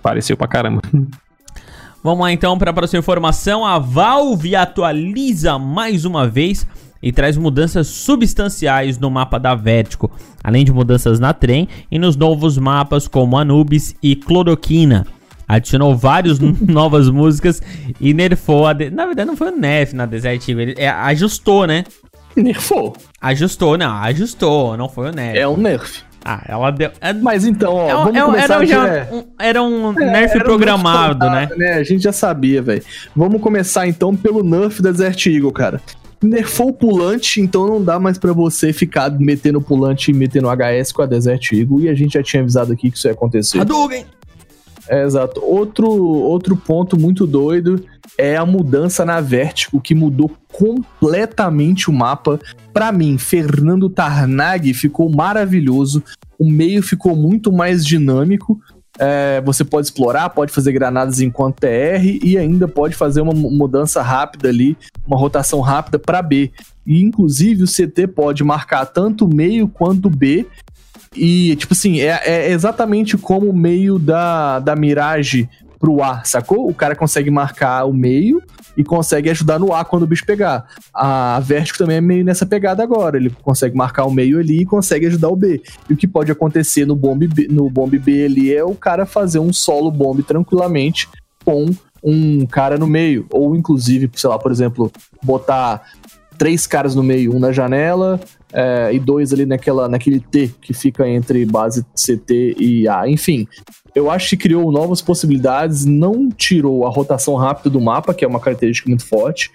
[0.00, 0.80] Pareceu pra caramba.
[2.04, 3.66] Vamos lá então para a próxima informação.
[3.66, 6.64] A Valve atualiza mais uma vez
[7.02, 10.08] e traz mudanças substanciais no mapa da Vertigo,
[10.42, 15.04] além de mudanças na trem e nos novos mapas como Anubis e Cloroquina.
[15.48, 17.62] Adicionou várias novas músicas
[18.00, 18.72] e nerfou a.
[18.74, 18.90] De...
[18.90, 21.84] Na verdade, não foi o nerf na Desert Eagle, ele é, ajustou, né?
[22.36, 22.94] Nerfou.
[23.20, 25.38] Ajustou, não, ajustou, não foi o nerf.
[25.38, 26.02] É um nerf.
[26.24, 26.90] Ah, ela deu.
[27.00, 29.14] é- Mas então, ó, é vamos é começar era, já direto.
[29.14, 31.48] um, era um É, nerf era um programado, né?
[31.56, 32.82] nerf A gente já sabia, velho.
[33.16, 35.80] Vamos começar então pelo nerf da Desert Eagle, cara.
[36.22, 40.92] Nerfou o pulante, então não dá mais pra você ficar metendo pulante e metendo HS
[40.92, 41.80] com a Desert Eagle.
[41.82, 43.60] E a gente já tinha avisado aqui que isso ia acontecer.
[43.60, 44.04] Hadouken!
[44.88, 45.40] É, exato.
[45.44, 47.84] Outro, outro ponto muito doido
[48.16, 52.40] é a mudança na Vertigo, que mudou completamente o mapa.
[52.72, 56.02] Pra mim, Fernando Tarnag ficou maravilhoso.
[56.38, 58.58] O meio ficou muito mais dinâmico.
[58.98, 63.50] É, você pode explorar, pode fazer granadas enquanto TR e ainda pode fazer uma mu-
[63.50, 66.50] mudança rápida ali, uma rotação rápida para B.
[66.84, 70.46] E inclusive o CT pode marcar tanto o meio quanto o B
[71.14, 76.68] e, tipo assim, é, é exatamente como o meio da, da Mirage pro A, sacou?
[76.68, 78.42] O cara consegue marcar o meio
[78.76, 80.66] e consegue ajudar no A quando o bicho pegar.
[80.94, 83.16] A Vertigo também é meio nessa pegada agora.
[83.16, 85.62] Ele consegue marcar o meio ali e consegue ajudar o B.
[85.88, 89.06] E o que pode acontecer no bomb B, no bomb B ali é o cara
[89.06, 91.08] fazer um solo bomb tranquilamente
[91.44, 91.66] com
[92.02, 93.26] um cara no meio.
[93.30, 95.82] Ou, inclusive, sei lá, por exemplo, botar
[96.36, 98.20] três caras no meio, um na janela,
[98.52, 103.08] é, e dois ali naquela, naquele T que fica entre base CT e A.
[103.08, 103.46] Enfim,
[103.94, 108.28] eu acho que criou novas possibilidades, não tirou a rotação rápida do mapa, que é
[108.28, 109.50] uma característica muito forte,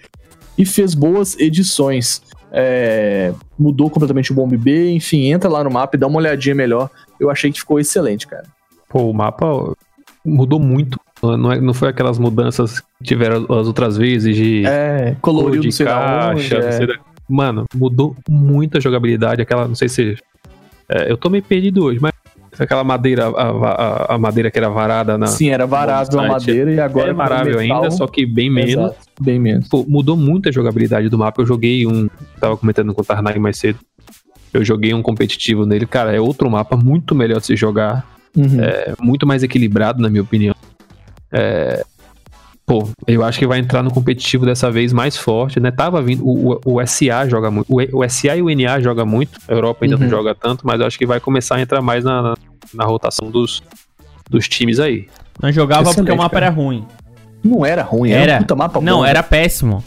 [0.56, 2.22] e fez boas edições.
[2.56, 6.54] É, mudou completamente o Bomb B, enfim, entra lá no mapa e dá uma olhadinha
[6.54, 6.88] melhor.
[7.18, 8.44] Eu achei que ficou excelente, cara.
[8.88, 9.74] Pô, o mapa
[10.24, 10.98] mudou muito.
[11.20, 15.62] Não, é- não foi aquelas mudanças que tiveram as outras vezes de É, cor coloriu
[15.62, 16.98] de sei onde, caixa, não é.
[17.28, 19.40] Mano, mudou muito a jogabilidade.
[19.42, 20.16] Aquela, não sei se.
[20.88, 22.12] é, eu tô meio perdido hoje, mas
[22.58, 25.26] aquela madeira, a, a- a madeira que era varada na.
[25.26, 28.72] Sim, era varado a madeira e agora é varável metal- ainda, só que bem menos.
[28.72, 29.68] Exato, bem menos.
[29.68, 31.40] Pô, mudou muito a jogabilidade do mapa.
[31.42, 32.08] Eu joguei um.
[32.38, 33.78] Tava comentando com o Tarnag mais cedo.
[34.52, 35.84] Eu joguei um competitivo nele.
[35.86, 38.06] Cara, é outro mapa muito melhor de se jogar.
[38.36, 38.60] Uhum.
[38.62, 40.54] É muito mais equilibrado, na minha opinião.
[41.32, 41.84] É,
[42.66, 45.70] Pô, eu acho que vai entrar no competitivo dessa vez mais forte, né?
[45.70, 46.26] Tava vindo.
[46.26, 47.66] O, o, o SA joga muito.
[47.70, 49.38] O, o SA e o NA joga muito.
[49.46, 50.02] A Europa ainda Uhum.
[50.02, 52.34] não joga tanto, mas eu acho que vai começar a entrar mais na, na,
[52.72, 53.62] na rotação dos,
[54.30, 55.08] dos times aí.
[55.42, 56.46] Não jogava porque Excelente, o mapa cara.
[56.46, 56.86] era ruim.
[57.44, 58.34] Não era ruim, era, Era.
[58.36, 59.04] um puta mapa Não, bom.
[59.04, 59.84] era péssimo.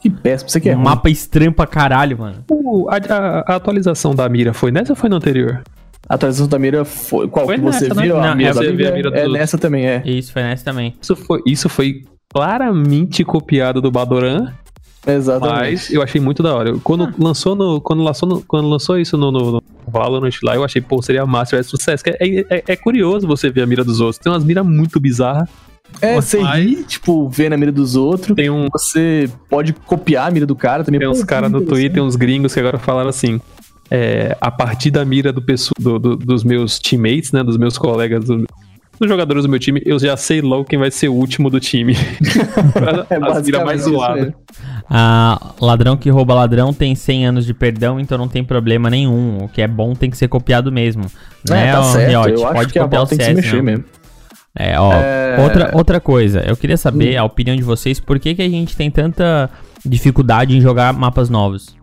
[0.00, 0.84] Que péssimo, você que é um ruim.
[0.84, 2.44] mapa estranho pra caralho, mano.
[2.48, 5.62] O- a, a- a atualização da mira foi nessa ou foi no anterior?
[6.08, 7.28] A atualização da mira foi.
[7.28, 8.02] Qual Foi que você nessa, né?
[8.02, 8.16] viu?
[8.16, 10.02] Não, a mira é você a mira é nessa também, é.
[10.04, 10.94] Isso foi nessa também.
[11.00, 14.52] Isso foi, isso foi claramente copiado do Badoran,
[15.06, 15.58] Exatamente.
[15.58, 16.76] mas eu achei muito da hora.
[16.82, 20.64] Quando lançou no, quando lançou no- quando lançou isso no, no, no Valorant lá, eu
[20.64, 22.02] achei, pô, seria massa, tivesse sucesso.
[22.04, 24.18] Que É, é, é curioso você ver a mira dos outros.
[24.18, 25.48] Tem umas miras muito bizarras.
[26.02, 28.34] É, você ri, tipo, vê na mira dos outros.
[28.34, 30.98] Tem um Você pode copiar a mira do cara também.
[30.98, 31.60] Tem uns caras no.
[31.60, 33.40] Twitter, uns gringos que agora falaram assim.
[33.90, 35.42] É, a partir da mira do,
[35.78, 37.42] do- do- dos meus teammates, né?
[37.42, 38.44] Dos meus colegas, do-
[38.98, 41.58] dos jogadores do meu time, eu já sei logo quem vai ser o último do
[41.60, 41.94] time.
[43.10, 44.34] É miras basicamente mais mesmo.
[44.88, 49.38] Ah, ladrão que rouba ladrão tem 100 anos de perdão, então não tem problema nenhum.
[49.44, 51.04] O que é bom tem que ser copiado mesmo.
[51.50, 52.28] É, tá ô, certo.
[52.28, 53.62] Eu acho que a Valve tem que se mexer não.
[53.64, 53.84] mesmo.
[54.56, 55.36] É, ó, É.
[55.42, 56.78] Outra, outra coisa, eu queria Hum.
[56.78, 59.50] saber a opinião de vocês, por que, que a gente tem tanta
[59.84, 61.74] dificuldade em jogar mapas novos?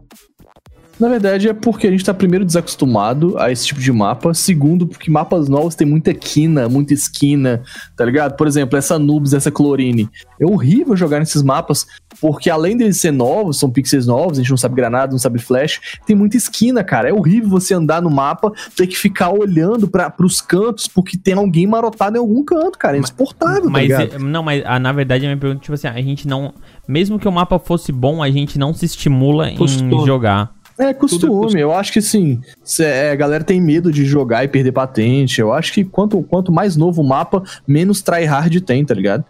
[1.01, 4.35] Na verdade, é porque a gente tá primeiro desacostumado a esse tipo de mapa.
[4.35, 7.63] Segundo, porque mapas novos tem muita quina, muita esquina,
[7.97, 8.35] tá ligado?
[8.37, 10.07] Por exemplo, essa Nubes, essa Chlorine.
[10.39, 11.87] É horrível jogar nesses mapas,
[12.21, 15.39] porque além deles ser novos, são pixels novos, a gente não sabe granada, não sabe
[15.39, 17.09] flash, tem muita esquina, cara.
[17.09, 21.33] É horrível você andar no mapa, ter que ficar olhando para pros cantos, porque tem
[21.33, 22.95] alguém marotado em algum canto, cara.
[22.95, 24.13] É insuportável, tá Mas, ligado?
[24.13, 26.53] eh, não, mas ah, na verdade a minha pergunta, tipo assim, a gente não.
[26.87, 30.05] Mesmo que o mapa fosse bom, a gente não se estimula em Costume.
[30.05, 30.61] jogar.
[30.82, 31.62] É é costume, costume.
[31.62, 32.41] eu acho que sim.
[32.80, 35.39] É, a galera tem medo de jogar e perder patente.
[35.39, 39.24] Eu acho que quanto, quanto mais novo o mapa, menos tryhard tem, tá ligado?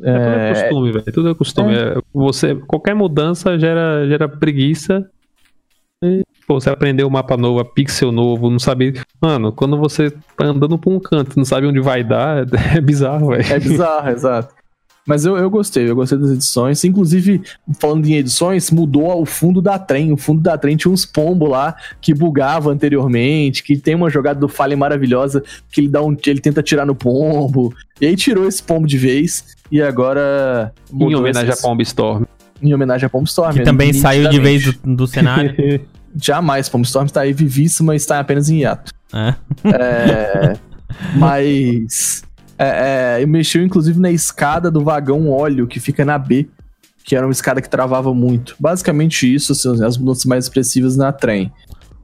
[0.00, 1.12] É, tudo é costume, velho.
[1.12, 1.74] Tudo é costume.
[1.74, 5.06] É, você, qualquer mudança gera, gera preguiça.
[6.02, 9.00] E, pô, você aprendeu um mapa novo, a pixel novo, não sabe.
[9.20, 12.80] Mano, quando você tá andando por um canto e não sabe onde vai dar, é
[12.80, 13.52] bizarro, velho.
[13.52, 14.54] É bizarro, exato.
[15.06, 16.84] Mas eu, eu gostei, eu gostei das edições.
[16.84, 17.42] Inclusive,
[17.80, 20.12] falando em edições, mudou o fundo da trem.
[20.12, 24.38] O fundo da trem tinha uns pombos lá que bugava anteriormente, que tem uma jogada
[24.38, 26.16] do Fallen maravilhosa que ele dá um.
[26.26, 27.74] ele tenta tirar no pombo.
[28.00, 29.44] E aí tirou esse pombo de vez.
[29.70, 30.72] E agora.
[30.92, 32.24] Em homenagem esses- a Pomb Storm.
[32.62, 33.52] Em homenagem a Pombo Storm.
[33.52, 33.64] Que né?
[33.64, 35.54] também saiu de vez do, do cenário.
[36.14, 38.92] Jamais, Pombo Storm está aí vivíssima e está apenas em hiato.
[39.12, 39.34] É.
[39.64, 40.56] É,
[41.16, 42.22] mas.
[42.62, 46.48] É, é, eu mexeu inclusive na escada do vagão óleo que fica na B,
[47.04, 48.54] que era uma escada que travava muito.
[48.58, 51.52] Basicamente isso, assim, as mudanças mais expressivas na trem.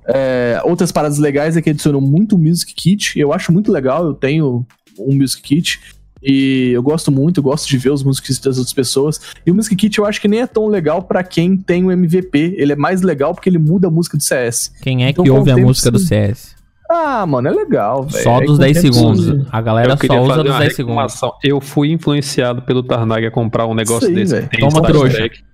[0.07, 3.19] É, outras paradas legais é que adicionam muito Music Kit.
[3.19, 4.67] Eu acho muito legal, eu tenho
[4.99, 5.81] um Music Kit.
[6.21, 9.21] E eu gosto muito, eu gosto de ver os Music Kits das outras pessoas.
[9.47, 11.93] E o Music Kit eu acho que nem é tão legal pra quem tem o
[11.93, 12.57] MVP.
[12.59, 14.73] Ele é mais legal porque ele muda a música do CS.
[14.83, 15.99] Quem é Então, que ouve a música do.
[16.01, 16.58] CS?
[16.91, 18.23] Ah, mano, é legal, velho.
[18.25, 19.25] Só Aí, dos com o 10 tempo, segundos.
[19.27, 19.47] sim.
[19.53, 21.21] A galera só usa dos uma 10 segundos.
[21.45, 24.43] Eu fui influenciado pelo Tarnag a comprar um negócio aí, desse.
[24.49, 25.17] Tem Toma trouxa.
[25.17, 25.45] Trek.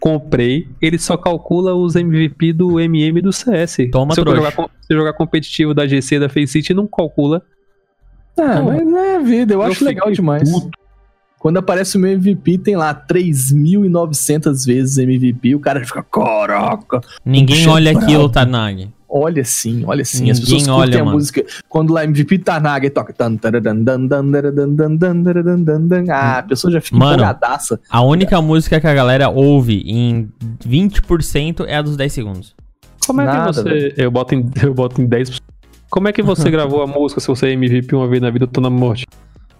[0.00, 3.76] Comprei, ele só calcula os MVP do MM do CS.
[3.92, 4.50] Toma se trouxa.
[4.50, 7.42] jogar, se jogar competitivo da GC da Faceit, não calcula.
[8.38, 10.50] Ah, mas é a vida, eu, Eu acho legal demais.
[10.50, 10.70] puto.
[11.38, 17.00] Quando aparece o meu MVP, tem lá 3.900 vezes MVP, o cara fica, caraca.
[17.24, 18.90] Ninguém olha aquilo, Tarnag.
[19.12, 20.30] Olha sim, olha sim.
[20.30, 21.16] As pessoas olha, curtem a mano.
[21.16, 21.44] música.
[21.68, 23.12] Quando lá MVP e toca.
[23.18, 23.88] dan, dan, taradan,
[25.64, 26.04] dan, dan.
[26.10, 27.14] Ah, a pessoa já fica Mano.
[27.14, 27.80] empolgadaça.
[27.90, 30.28] A única música que a galera ouve em
[30.64, 32.54] 20% é a dos 10 segundos.
[33.04, 33.62] Como é Nada, que você.
[33.64, 33.94] velho.
[33.96, 35.40] Eu boto, em, eu boto em 10%.
[35.90, 38.44] Como é que você gravou a música se você é MVP uma vez na vida,
[38.44, 39.04] eu tô na morte?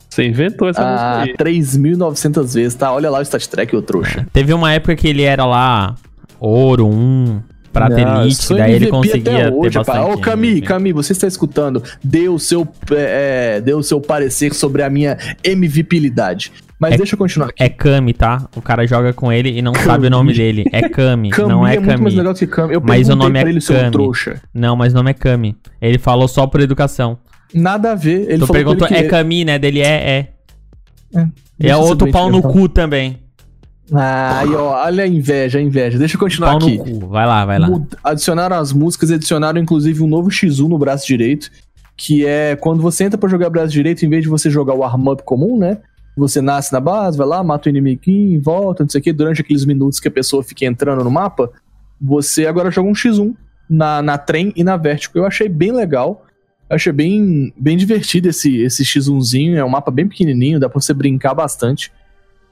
[0.08, 1.54] Você inventou essa Ah, música aí.
[1.54, 2.92] 3.900 vezes, tá?
[2.92, 4.26] Olha lá o Stat Trek, ô trouxa.
[4.32, 5.96] Teve uma época que ele era lá
[6.38, 7.40] ouro 1,
[7.72, 10.11] prata Não, eu elite, sou daí ele conseguia até ter hoje, bastante.
[10.12, 10.66] Ô, Cami, MVP.
[10.66, 11.83] Cami, você está escutando?
[12.02, 16.52] Dê o seu, é, é, dê o seu parecer sobre a minha MVPilidade.
[16.78, 17.62] Mas É- deixa eu continuar aqui.
[17.62, 18.48] É Kami, tá?
[18.56, 20.64] O cara joga com ele e não sabe o nome dele.
[20.72, 22.16] É Kami, Cami não é é muito mais Kami.
[22.16, 22.74] legal que Cami.
[22.74, 23.90] Eu Mas o nome é ele, Cami.
[23.90, 24.40] trouxa.
[24.54, 25.56] Não, mas o nome é Kami.
[25.81, 27.18] Ele falou só por educação.
[27.52, 28.23] Nada a ver.
[28.29, 29.02] Ele tu falou perguntou, é.
[29.02, 29.58] Kami, né?
[29.58, 30.29] Dele é, é.
[31.62, 33.18] É, é outro pau no cu também.
[33.92, 35.98] Aí, ó, olha a inveja, a inveja.
[35.98, 36.80] Deixa eu continuar Pau aqui.
[37.08, 37.68] Vai lá, vai lá.
[38.04, 41.50] Adicionaram as músicas, adicionaram inclusive um novo X1 no braço direito,
[41.96, 44.84] que é quando você entra pra jogar braço direito, em vez de você jogar o
[44.84, 45.78] arm-up comum, né?
[46.16, 49.40] Você nasce na base, vai lá, mata o inimiguinho, volta, não sei o que, durante
[49.40, 51.50] aqueles minutos que a pessoa fica entrando no mapa,
[52.00, 53.34] você agora joga um X1
[53.68, 55.22] na, na trem e na vertical.
[55.22, 56.26] Eu achei bem legal.
[56.68, 59.56] Eu achei bem, bem divertido esse, esse X1zinho.
[59.56, 61.92] É um mapa bem pequenininho, dá pra você brincar bastante.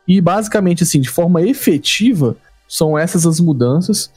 [0.08, 2.34] E basicamente, assim, de forma efetiva,
[2.66, 4.10] são essas as mudanças.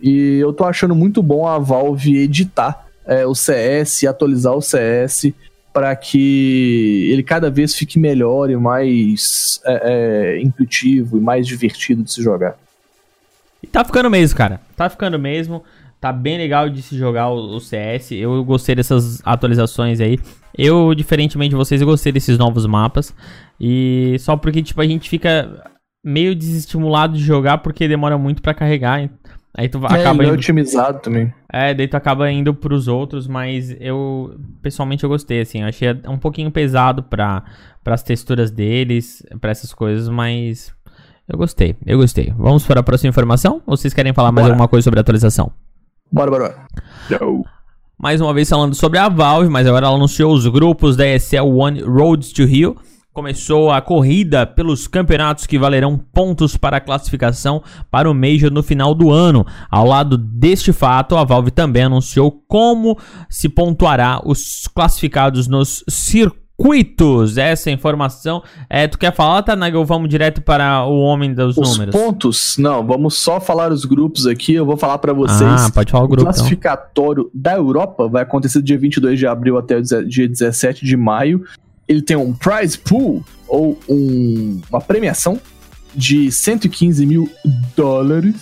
[0.00, 5.32] E eu tô achando muito bom a Valve editar é, o CS, atualizar o CS,
[5.72, 12.02] para que ele cada vez fique melhor e mais é, é, intuitivo e mais divertido
[12.02, 12.56] de se jogar.
[13.62, 14.60] E tá ficando mesmo, cara.
[14.76, 15.62] Tá ficando mesmo.
[16.00, 18.12] Tá bem legal de se jogar o, o CS.
[18.12, 20.18] Eu gostei dessas atualizações aí.
[20.56, 23.14] Eu, diferentemente de vocês, eu gostei desses novos mapas.
[23.60, 25.70] E só porque, tipo, a gente fica
[26.04, 29.08] meio desestimulado de jogar porque demora muito pra carregar.
[29.56, 30.34] Aí tu É, acaba é indo...
[30.34, 31.32] otimizado também.
[31.52, 35.62] É, daí tu acaba indo pros outros, mas eu, pessoalmente, eu gostei, assim.
[35.62, 37.44] Eu achei um pouquinho pesado pra,
[37.82, 40.74] pras texturas deles, pra essas coisas, mas
[41.28, 42.32] eu gostei, eu gostei.
[42.36, 43.62] Vamos para a próxima informação?
[43.66, 44.54] Ou vocês querem falar mais Bora.
[44.54, 45.52] alguma coisa sobre a atualização?
[46.10, 46.66] Bora, bora,
[47.08, 47.44] bora.
[47.98, 51.46] Mais uma vez falando sobre a Valve, mas agora ela anunciou os grupos da ESL
[51.46, 52.76] One Roads to Rio.
[53.12, 58.62] Começou a corrida pelos campeonatos que valerão pontos para a classificação para o Major no
[58.62, 59.46] final do ano.
[59.70, 62.98] Ao lado deste fato, a Valve também anunciou como
[63.30, 66.43] se pontuará os classificados nos circuitos.
[67.36, 68.42] Essa informação.
[68.70, 71.94] É, tu quer falar, Tanaga, ou vamos direto para o homem dos Os números?
[71.94, 74.54] pontos, não, vamos só falar os grupos aqui.
[74.54, 75.42] Eu vou falar pra vocês.
[75.66, 76.22] Ah, pode falar o O grupo.
[76.22, 76.32] Então.
[76.34, 80.96] classificatório da Europa vai acontecer do dia 22 de abril até o dia 17 de
[80.96, 81.44] maio.
[81.88, 85.38] Ele tem um prize pool, ou um- uma premiação,
[85.94, 87.28] de 115 mil
[87.76, 88.36] dólares.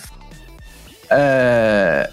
[1.09, 2.09] É...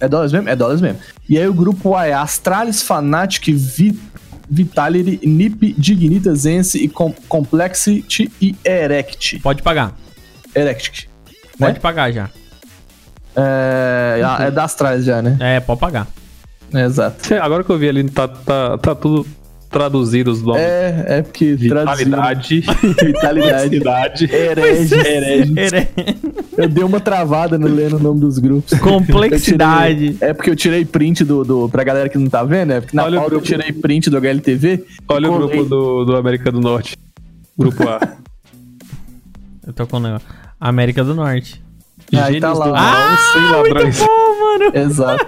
[0.00, 0.48] é dólares mesmo?
[0.48, 0.98] É dólares mesmo.
[1.28, 3.98] E aí o grupo A é Astralis, Fnatic, Vi...
[4.54, 9.40] Vitality, NiP, Dignita, Zense e Com- Complexity e Erect.
[9.40, 9.96] Pode pagar.
[10.54, 11.08] Erect.
[11.58, 11.66] Né?
[11.66, 12.30] Pode pagar já.
[13.36, 14.20] É...
[14.40, 15.36] é da Astralis já, né?
[15.40, 16.06] É, pode pagar.
[16.72, 17.34] É, exato.
[17.34, 19.26] Agora que eu vi ali, tá, tá, tá tudo
[19.70, 20.62] traduzido os nomes.
[20.62, 21.54] É, é porque.
[21.54, 22.60] Vitalidade,
[23.02, 23.70] Vitalidade.
[23.70, 25.54] Vitalidade, Herege, herege.
[25.56, 25.88] Ere-
[26.56, 28.72] Eu dei uma travada no lendo o nome dos grupos.
[28.80, 30.14] Complexidade.
[30.14, 31.68] Tirei- é porque eu tirei print do, do.
[31.68, 34.16] Pra galera que não tá vendo, é porque na Olha pauta eu tirei print do
[34.16, 34.84] HLTV.
[35.08, 36.96] Olha o grupo do, do América do Norte.
[37.58, 38.00] Grupo A.
[39.66, 40.26] Eu tô com o negócio.
[40.60, 41.62] América do Norte.
[42.12, 42.66] Aí tá lá.
[42.66, 43.98] do Ah, mal, sem ladrões.
[43.98, 44.76] Bom, mano.
[44.76, 45.26] Exato.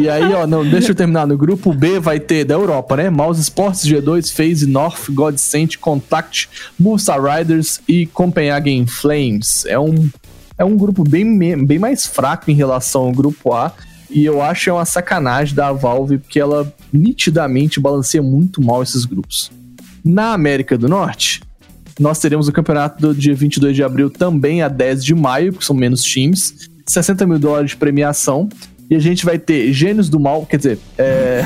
[0.00, 1.26] E aí, ó, não, deixa eu terminar.
[1.26, 3.10] No grupo B vai ter da Europa, né?
[3.10, 9.66] Mouse Sports G2, Phase North, Godsent, Contact, Movistar Riders e Copenhagen Flames.
[9.66, 10.08] É um,
[10.56, 13.72] é um grupo bem, bem mais fraco em relação ao grupo A.
[14.10, 18.82] E eu acho que é uma sacanagem da Valve, porque ela nitidamente balanceia muito mal
[18.82, 19.50] esses grupos.
[20.04, 21.42] Na América do Norte,
[21.98, 25.64] nós teremos o campeonato do dia 22 de abril também a 10 de maio, que
[25.64, 26.70] são menos times.
[26.86, 28.48] 60 mil dólares de premiação.
[28.90, 31.44] E a gente vai ter Gênios do Mal, quer dizer, é...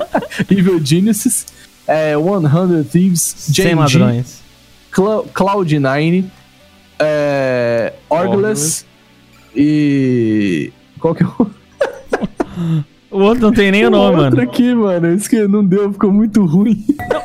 [0.50, 1.46] Evil Geniuses,
[1.86, 2.14] é...
[2.16, 4.40] 100 Thieves, Sem JNG, ladrões.
[4.90, 6.24] Clou- Cloud9,
[6.98, 7.92] é...
[8.10, 8.84] Orgless
[9.56, 10.72] e...
[10.98, 11.46] Qual que é o
[13.10, 14.50] O outro não tem nem o nome, outro mano.
[14.50, 15.14] aqui, mano?
[15.14, 16.84] Isso que não deu, ficou muito ruim.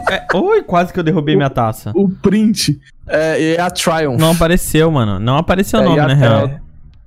[0.10, 1.92] É, oi, quase que eu derrubei minha taça.
[1.96, 4.20] O print é, é a Triumph.
[4.20, 5.20] Não apareceu, mano.
[5.20, 6.52] Não apareceu o É, nome, na real.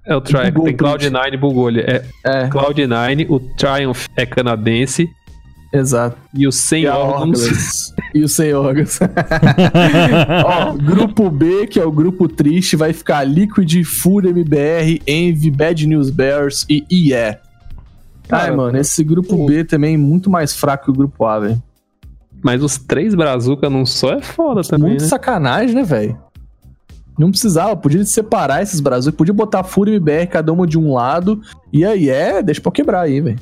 [0.07, 0.55] É o Triumph.
[0.55, 0.79] Tem o print.
[0.79, 1.81] Cloud9, bugou ali.
[1.81, 5.09] É É, Cloud9, o Triumph é canadense
[5.73, 6.17] exato.
[6.35, 7.95] e o 100 E a órgãos.
[8.15, 8.99] E o sem órgãos.
[10.45, 15.87] Ó, grupo B, que é o grupo triste, vai ficar Liquid, Fúria MBR, Envy, Bad
[15.87, 17.37] News Bears e IE.
[18.33, 21.63] Ai, mano, esse grupo B também é muito mais fraco que o grupo A, velho.
[22.43, 25.09] Mas os três Brazuca num só é foda também, Muito né?
[25.09, 26.17] sacanagem, né, velho?
[27.21, 30.95] Não precisava, podia separar esses Brasil, podia botar Fúria e MBR cada uma de um
[30.95, 33.39] lado, e aí é, deixa pra quebrar aí, velho.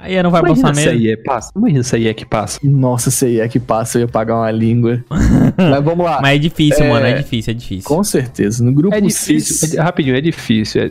[0.00, 1.00] Aí não vai Imagina passar se mesmo.
[1.00, 1.50] aí é passa.
[1.56, 2.58] Imagina se aí é que passa.
[2.62, 5.02] Nossa, se aí é que passa, eu ia pagar uma língua.
[5.56, 6.20] Mas vamos lá.
[6.22, 7.06] Mas é difícil, É, mano.
[7.06, 7.88] É difícil, é difícil.
[7.88, 8.62] Com certeza.
[8.64, 9.68] No grupo É difícil.
[9.68, 10.82] C- é- rapidinho, é difícil.
[10.82, 10.90] é-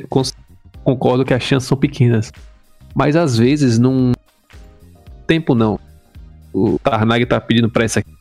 [0.83, 2.31] concordo que as chances são pequenas.
[2.95, 4.13] Mas às vezes não.
[5.27, 5.79] Tempo não.
[6.53, 8.11] O Tarnag tá pedindo pra isso aqui.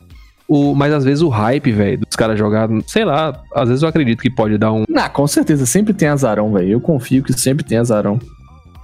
[0.54, 2.84] O, mas às vezes o hype, velho, dos caras jogarem.
[2.86, 4.84] Sei lá, às vezes eu acredito que pode dar um.
[4.86, 6.72] Não, com certeza, sempre tem azarão, velho.
[6.72, 8.20] Eu confio que sempre tem azarão.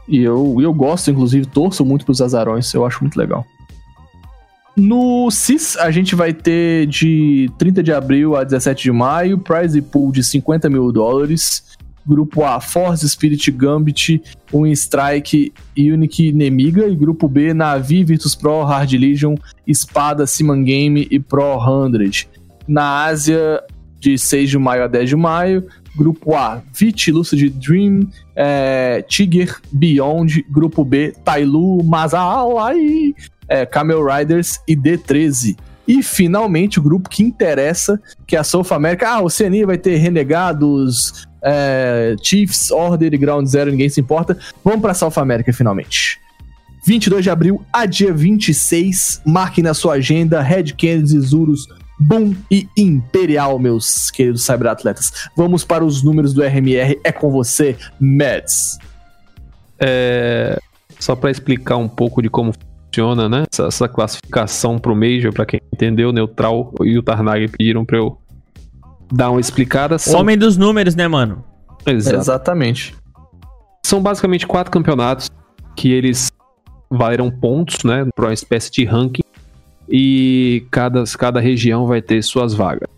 [0.08, 3.44] E eu, eu gosto, inclusive, torço muito pros azarões, eu acho muito legal.
[4.74, 9.82] No CIS, a gente vai ter de 30 de abril a 17 de maio, prize
[9.82, 11.76] pool de 50 mil dólares.
[12.08, 14.22] Grupo A, Force Spirit Gambit,
[14.74, 16.88] Strike, Unique Nemiga.
[16.88, 19.34] E grupo B, Navi, Virtus Pro, Hard Legion,
[19.66, 22.26] Espada, Siman Game e Pro 100.
[22.66, 23.62] Na Ásia,
[24.00, 25.68] de 6 de maio a 10 de maio.
[25.94, 30.46] Grupo A, Vit, Lucid Dream, é, Tiger, Beyond.
[30.50, 33.14] Grupo B, Tailu, Mazalai,
[33.48, 35.56] é, Camel Riders e D13.
[35.88, 39.08] E finalmente o grupo que interessa, que é a South America.
[39.08, 44.36] Ah, Oceania vai ter Renegados, é, Chiefs, Order e Ground Zero, ninguém se importa.
[44.62, 46.20] Vamos pra South America finalmente.
[46.86, 51.66] 22 de abril a dia 26, marquem na sua agenda Red e Zurus,
[51.98, 55.10] Boom e Imperial, meus queridos cyberatletas.
[55.36, 58.78] Vamos para os números do RMR, é com você, Mads.
[59.80, 60.58] É,
[60.98, 62.52] só para explicar um pouco de como
[62.88, 63.44] funciona, né?
[63.50, 68.18] Essa, essa classificação pro Major, para quem entendeu, Neutral e o Tarnag pediram pra eu
[69.12, 69.98] dar uma explicada.
[69.98, 71.44] São, homem dos números, né, mano?
[71.86, 72.16] Exato.
[72.16, 72.94] Exatamente.
[73.84, 75.30] São basicamente quatro campeonatos
[75.76, 76.30] que eles
[76.90, 78.06] valeram pontos, né?
[78.14, 79.22] Para uma espécie de ranking.
[79.88, 82.88] E cada, cada região vai ter suas vagas.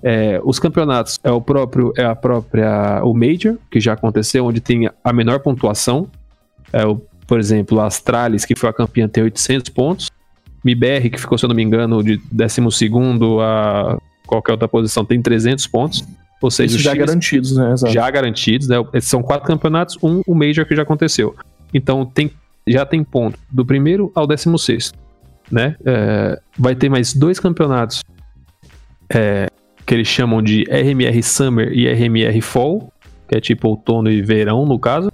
[0.00, 4.60] É, os campeonatos é o próprio, é a própria o Major, que já aconteceu, onde
[4.60, 6.08] tem a menor pontuação.
[6.72, 10.10] É o, por exemplo, a Astralis, que foi a campeã, tem 800 pontos.
[10.64, 12.60] MIBR, que ficou, se eu não me engano, de 12
[13.42, 16.02] a qualquer outra posição, tem 300 pontos.
[16.40, 17.72] Ou seja, Isso já garantidos, né?
[17.72, 17.92] Exato.
[17.92, 18.76] já garantidos, né?
[19.02, 21.36] São quatro campeonatos, um o Major que já aconteceu.
[21.74, 22.30] Então tem,
[22.66, 24.98] já tem ponto do primeiro ao décimo sexto,
[25.50, 25.76] né?
[25.84, 28.02] É, vai ter mais dois campeonatos
[29.12, 29.48] é,
[29.84, 32.92] que eles chamam de RMR Summer e RMR Fall,
[33.28, 35.10] que é tipo outono e verão no caso.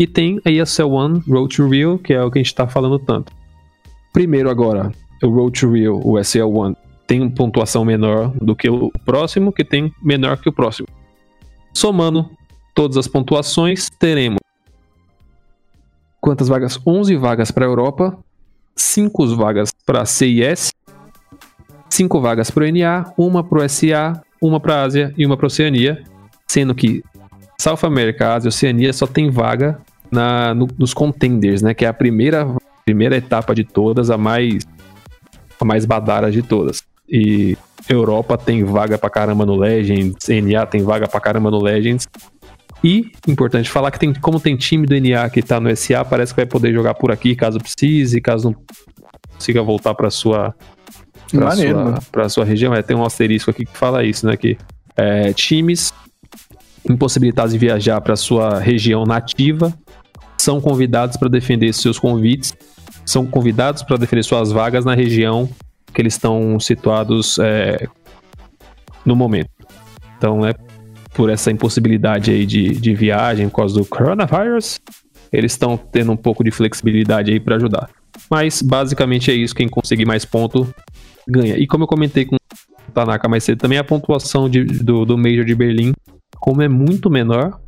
[0.00, 2.66] E tem a ESL One Road to Rio, que é o que a gente tá
[2.66, 3.30] falando tanto.
[4.14, 4.90] Primeiro agora,
[5.22, 6.76] o Road to Rio, o SL One,
[7.06, 10.88] tem uma pontuação menor do que o próximo, que tem menor que o próximo.
[11.74, 12.30] Somando
[12.74, 14.38] todas as pontuações, teremos
[16.18, 16.80] quantas vagas?
[16.86, 18.18] 11 vagas para a Europa,
[18.76, 20.72] 5 vagas para CIS,
[21.90, 25.36] 5 vagas para o NA, uma para o SA, uma para a Ásia e uma
[25.36, 26.02] para a Oceania,
[26.48, 27.02] sendo que
[27.60, 29.78] South America, Ásia e Oceania só tem vaga
[30.10, 31.74] na, no- nos contenders, né?
[31.74, 32.46] Que é a primeira,
[32.84, 34.64] primeira etapa de todas, a mais,
[35.60, 36.82] a mais badara de todas.
[37.08, 37.56] E
[37.88, 42.08] Europa tem vaga pra caramba no Legends, NA tem vaga pra caramba no Legends.
[42.82, 46.32] E, importante falar que tem, como tem time do NA que tá no SA, parece
[46.32, 48.56] que vai poder jogar por aqui caso precise, caso não
[49.34, 50.54] consiga voltar pra sua
[51.30, 51.98] pra Maneiro, sua, mano.
[52.10, 52.74] pra sua região.
[52.74, 54.36] É, tem um asterisco aqui que fala isso, né?
[54.36, 54.56] Que
[54.96, 55.92] é, times
[56.88, 59.72] impossibilitados de viajar para sua região nativa
[60.40, 62.54] são convidados para defender seus convites,
[63.04, 65.48] são convidados para defender suas vagas na região
[65.92, 67.86] que eles estão situados é,
[69.04, 69.50] no momento.
[70.16, 70.54] Então, é
[71.14, 74.80] por essa impossibilidade aí de, de viagem por causa do coronavirus,
[75.32, 77.90] eles estão tendo um pouco de flexibilidade aí para ajudar.
[78.30, 80.72] Mas basicamente é isso, quem conseguir mais ponto
[81.26, 81.56] ganha.
[81.56, 85.18] E como eu comentei com o Tanaka mais cedo, também a pontuação de- do, do
[85.18, 85.92] Major de Berlim,
[86.38, 87.60] como é muito menor,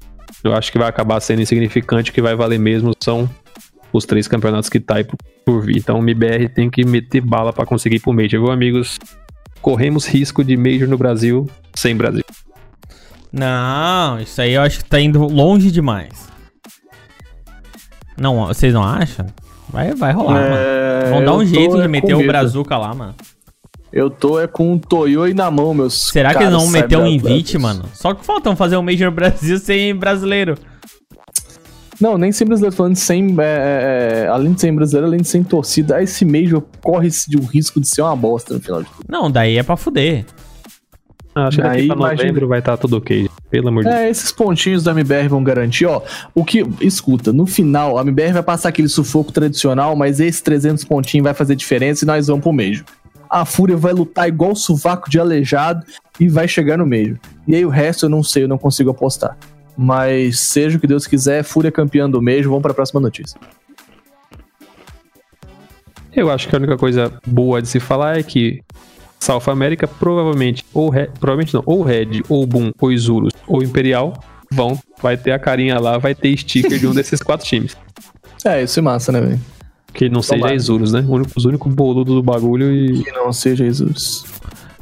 [0.43, 3.29] eu acho que vai acabar sendo insignificante, o que vai valer mesmo são
[3.93, 5.77] os três campeonatos que tá aí por, por vir.
[5.77, 8.99] Então o MBR tem que meter bala para conseguir ir pro Major, viu, amigos?
[9.61, 12.25] Corremos risco de Major no Brasil sem Brasil.
[13.33, 16.29] Não, isso aí eu acho que tá indo longe demais.
[18.17, 19.27] Não, vocês não acham?
[19.69, 20.55] Vai, vai rolar, mano.
[20.57, 22.27] É, Vão dar um eu jeito de meter o.
[22.27, 23.15] Brazuca lá, mano.
[23.93, 27.07] Eu tô é com um Toyoi na mão, meus Será que eles vão meter um
[27.07, 27.85] invite, mano?
[27.93, 30.57] Só que faltam fazer um Major no Brasil sem brasileiro.
[32.01, 33.37] Não, nem sem brasileiro, falando sem.
[33.39, 37.45] é, é, além de sem brasileiro, além de sem torcida, esse Major corre de um
[37.45, 39.05] risco de ser uma bosta no final de tudo.
[39.09, 40.25] Não, daí é pra fuder.
[41.35, 42.47] Acho que daqui Aí, pra novembro imagina.
[42.47, 43.29] vai estar tudo ok.
[43.51, 44.01] Pelo amor de Deus.
[44.01, 46.03] É, esses pontinhos da MBR vão garantir, ó.
[46.35, 46.65] O que.
[46.81, 51.35] Escuta, no final, a MBR vai passar aquele sufoco tradicional, mas esse 300 pontinhos vai
[51.35, 52.85] fazer diferença e nós vamos pro Major.
[53.33, 55.87] A Fúria vai lutar igual sovaco de aleijado
[56.21, 57.17] e vai chegar no Major.
[57.49, 59.39] E aí o resto eu não sei, eu não consigo apostar.
[59.75, 63.41] Mas seja o que Deus quiser, Fúria campeã do Major, vamos pra próxima notícia.
[66.15, 68.63] Eu acho que a única coisa boa de se falar é que
[69.19, 74.13] South América provavelmente, ou Red, provavelmente não, ou Red, ou Boom, ou Isurus, ou Imperial
[74.51, 77.75] vão, vai ter a carinha lá, vai ter sticker de um desses quatro times.
[78.45, 79.41] É, isso é massa, né, velho?
[79.93, 80.55] Que não seja.
[80.55, 81.05] Isurus, né?
[81.07, 83.03] O único- Os únicos boludos do bagulho e.
[83.03, 84.25] Que não seja Jesus.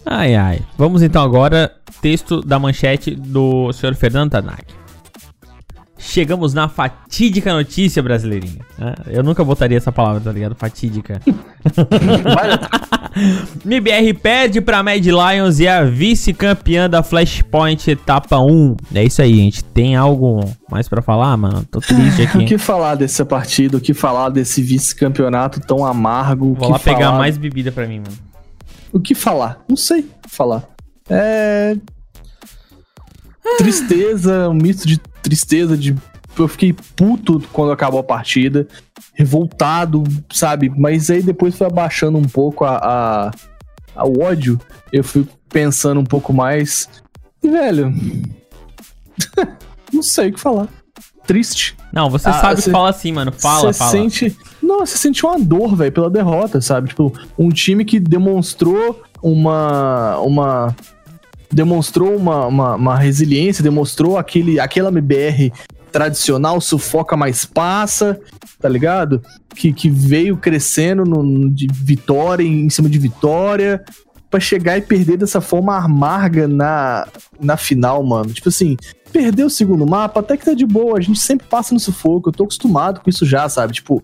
[0.07, 0.61] Ai, ai.
[0.79, 3.95] Vamos então agora, texto da manchete do Sr.
[3.95, 4.65] Fernando Tanak.
[6.01, 8.61] Chegamos na fatídica notícia brasileirinha.
[8.78, 8.94] né?
[9.07, 10.55] Eu nunca botaria essa palavra, tá ligado?
[10.57, 11.20] Fatídica.
[13.64, 18.76] MBR perde pra Mad Lions e é a vice-campeã da Flashpoint etapa 1.
[18.94, 19.64] É isso aí, gente.
[19.64, 20.40] Tem algo
[20.70, 21.64] mais pra falar, mano?
[21.70, 22.44] Tô triste O aqui.
[22.46, 23.76] que falar dessa partida?
[23.76, 26.46] O que falar desse vice-campeonato tão amargo?
[26.53, 28.16] O Vou que lá pegar falar- mais bebida pra mim, mano.
[28.92, 29.61] O que falar?
[29.68, 30.64] Não sei o que falar.
[31.09, 31.76] É.
[33.59, 35.95] Tristeza, um misto de tristeza, de.
[36.38, 38.66] Eu fiquei puto quando acabou a partida,
[39.14, 40.70] revoltado, sabe?
[40.74, 43.30] Mas aí depois foi abaixando um pouco a,
[43.97, 44.59] a, o ódio.
[44.93, 46.88] Eu fui pensando um pouco mais.
[47.43, 47.93] E, velho.
[49.93, 50.68] não sei o que falar.
[51.26, 51.76] Triste.
[51.93, 53.32] Não, você Ah, sabe cê- que fala assim, mano.
[53.32, 53.91] Fala, fala.
[53.91, 54.36] sente.
[54.62, 56.88] Não, você sente uma dor, velho, pela derrota, sabe?
[56.88, 60.18] Tipo, um time que demonstrou uma.
[60.20, 60.74] uma
[61.53, 65.53] demonstrou uma, uma, uma resiliência, demonstrou aquele, aquela MBR
[65.90, 68.20] tradicional, sufoca mais passa,
[68.61, 69.22] tá ligado?
[69.55, 73.84] Que, que veio crescendo no, de vitória em cima de vitória,
[74.30, 77.09] pra chegar e perder dessa forma amarga na,
[77.40, 78.32] na final, mano.
[78.32, 78.76] Tipo assim,
[79.12, 82.28] perder o segundo mapa até que tá de boa, a gente sempre passa no sufoco,
[82.28, 83.72] eu tô acostumado com isso já, sabe?
[83.72, 84.03] Tipo,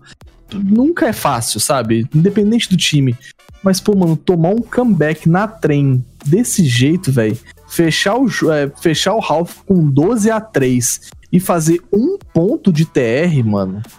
[0.53, 2.05] nunca é fácil, sabe?
[2.13, 3.15] Independente do time.
[3.63, 7.37] Mas, pô, mano, tomar um comeback na trem desse jeito, velho.
[7.67, 12.85] Fechar o, é, fechar o Ralph com 12 a 3 e fazer um ponto de
[12.85, 13.81] TR, mano.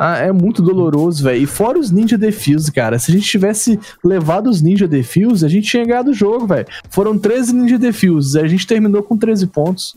[0.00, 1.42] Ah, é muito doloroso, velho.
[1.42, 3.00] E fora os Ninja Defuse, cara.
[3.00, 6.66] Se a gente tivesse levado os Ninja Defuse, a gente tinha ganhado o jogo, velho.
[6.88, 8.38] Foram 13 Ninja Defuse.
[8.38, 9.96] A gente terminou com 13 pontos.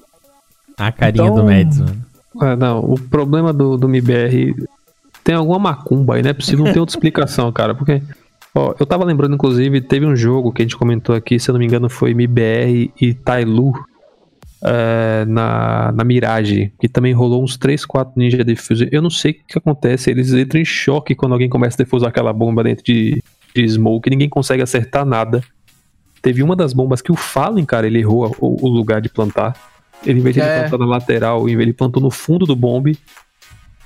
[0.76, 2.06] A carinha Então- do Mads, mano.
[2.42, 4.56] É, não, o problema do, do MBR
[5.24, 8.02] tem alguma macumba aí, não é possível, não tem outra explicação, cara, porque,
[8.56, 11.54] ó, eu tava lembrando, inclusive, teve um jogo que a gente comentou aqui, se eu
[11.54, 13.74] não me engano, foi MBR e Tailu
[14.64, 18.88] é, na, na Mirage, que também rolou uns 3, 4 Ninja Defuse.
[18.92, 22.10] Eu não sei o que acontece, eles entram em choque quando alguém começa a defusar
[22.10, 23.24] aquela bomba dentro de,
[23.56, 25.44] de smoke, ninguém consegue acertar nada.
[26.22, 29.56] Teve uma das bombas que o Fallen, cara, ele errou o, o lugar de plantar.
[30.06, 30.60] Ele, em vez de ele É.
[30.62, 32.98] plantar na lateral, ele plantou no fundo do bombe.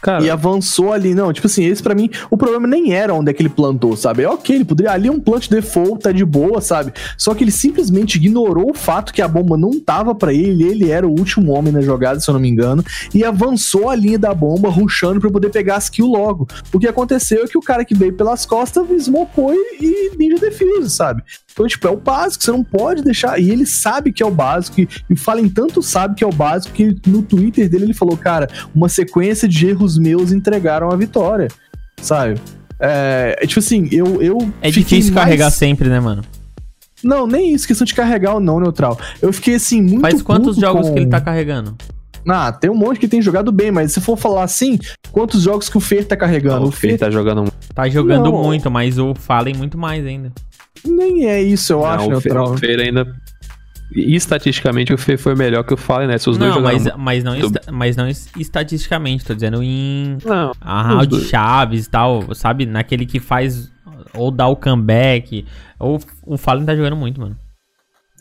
[0.06, 1.16] Cara, E avançou ali.
[1.16, 3.98] Não, tipo assim, esse pra mim, o problema nem era onde é que ele plantou,
[3.98, 4.22] sabe?
[4.22, 4.92] É ok, ele poderia.
[4.92, 6.94] Ali é um plant default, tá de boa, sabe?
[7.18, 10.92] Só que ele simplesmente ignorou o fato que a bomba não tava pra ele, ele
[10.92, 12.86] era o último homem na jogada, se eu não me engano,
[13.16, 16.48] e avançou a linha da bomba, rushando pra poder pegar as kills logo.
[16.72, 20.38] O que aconteceu é que o cara que veio pelas costas smocou e, e ninja
[20.38, 21.24] defuse, sabe?
[21.52, 23.40] Então, tipo, é o básico, você não pode deixar.
[23.40, 26.32] E ele sabe que é o básico, e, e Fallen tanto sabe que é o
[26.32, 30.96] básico que no Twitter dele ele falou, cara, uma sequência de erros meus entregaram a
[30.96, 31.48] vitória,
[32.02, 32.36] sabe?
[32.80, 34.22] É, é tipo assim, eu.
[34.22, 36.24] eu É difícil mais- carregar sempre, né, mano?
[37.04, 39.00] Não, nem isso, questão de carregar ou não neutral.
[39.22, 40.02] Eu fiquei assim, muito.
[40.02, 41.76] Faz quantos puto jogos com- que ele tá carregando?
[42.28, 44.80] Ah, tem um monte que tem jogado bem, mas se for falar assim,
[45.12, 46.66] quantos jogos que o Fer tá carregando?
[46.66, 48.42] o o Fer tá jogando Tá jogando Não.
[48.44, 50.32] muito, mas o Fallen muito mais ainda.
[50.84, 52.54] nem é isso, eu acho, Não, o Fer, neutral.
[52.54, 53.16] o Fer ainda.
[53.92, 56.18] Estatisticamente o Fer foi melhor que o Fallen, né?
[56.18, 56.78] Se os dois Não, jogaram.
[56.84, 61.28] mas, mas, não esta- mas não es- estatisticamente, tô dizendo em Não, round dois.
[61.28, 62.66] chaves e tal, sabe?
[62.66, 63.72] Naquele que faz
[64.14, 65.46] ou dá o comeback.
[65.80, 67.38] Ou o Fallen tá jogando muito, mano.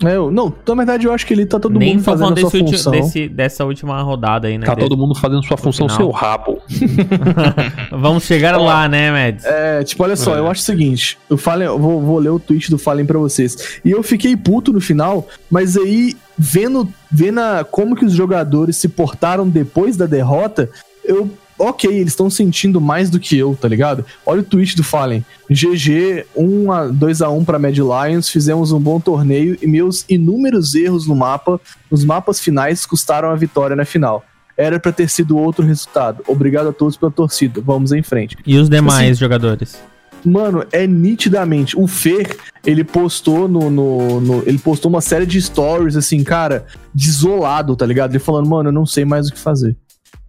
[0.02, 2.46] É, eu- não, na verdade eu acho que ele tá todo Nem mundo fazendo sua
[2.60, 2.90] ulti- função.
[2.92, 4.66] desse- dessa última rodada aí, né?
[4.66, 4.88] tá dele.
[4.88, 5.96] todo mundo fazendo sua função, final.
[5.96, 6.60] seu rabo.
[7.90, 9.44] Vamos chegar lá, né, Mads?
[9.44, 10.38] É, tipo, olha só, É.
[10.40, 13.18] eu acho o seguinte, o Fallen, eu vou, vou ler o tweet do Fallen pra
[13.18, 13.78] vocês.
[13.84, 18.76] E eu fiquei puto no final, mas aí, vendo, vendo a- como que os jogadores
[18.76, 20.68] se portaram depois da derrota,
[21.04, 21.30] eu.
[21.58, 24.04] Ok, eles estão sentindo mais do que eu, tá ligado?
[24.26, 25.24] Olha o tweet do Fallen.
[25.48, 30.04] GG 1 a 2 a 1 pra Mad Lions, fizemos um bom torneio e meus
[30.08, 34.24] inúmeros erros no mapa, nos mapas finais, custaram a vitória na final.
[34.56, 36.22] Era pra ter sido outro resultado.
[36.28, 37.60] Obrigado a todos pela torcida.
[37.60, 38.36] Vamos em frente.
[38.46, 39.76] E os demais assim, jogadores?
[40.24, 41.78] Mano, é nitidamente.
[41.78, 46.64] O Fer, ele postou no, no, no- Ele postou uma série de stories, assim, cara,
[46.94, 48.12] desolado, tá ligado?
[48.12, 49.76] Ele falando, mano, eu não sei mais o que fazer.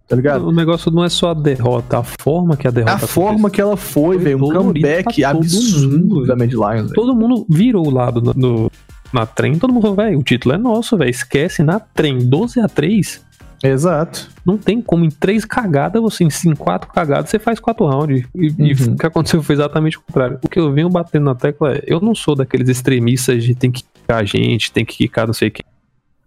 [0.08, 0.46] Tá ligado?
[0.46, 2.94] O negócio não é só a derrota, a forma que a derrota.
[3.04, 4.36] A forma que ela foi, velho.
[4.44, 6.92] Um comeback absurdo da Mad Lions.
[6.92, 8.70] Todo mundo virou o lado no, no-
[9.12, 11.10] na trem, todo mundo falou, velho, o título é nosso, velho.
[11.10, 13.24] Esquece na trem, 12 a 3
[13.64, 14.28] Exato.
[14.44, 18.24] Não tem como em três cagadas, você em quatro cagadas, você faz quatro rounds.
[18.34, 18.92] E, e Uhum.
[18.92, 20.38] o que aconteceu foi exatamente o contrário.
[20.42, 23.70] O que eu venho batendo na tecla é, eu não sou daqueles extremistas de tem
[23.72, 25.64] que quicar a gente, tem que quicar não sei quem.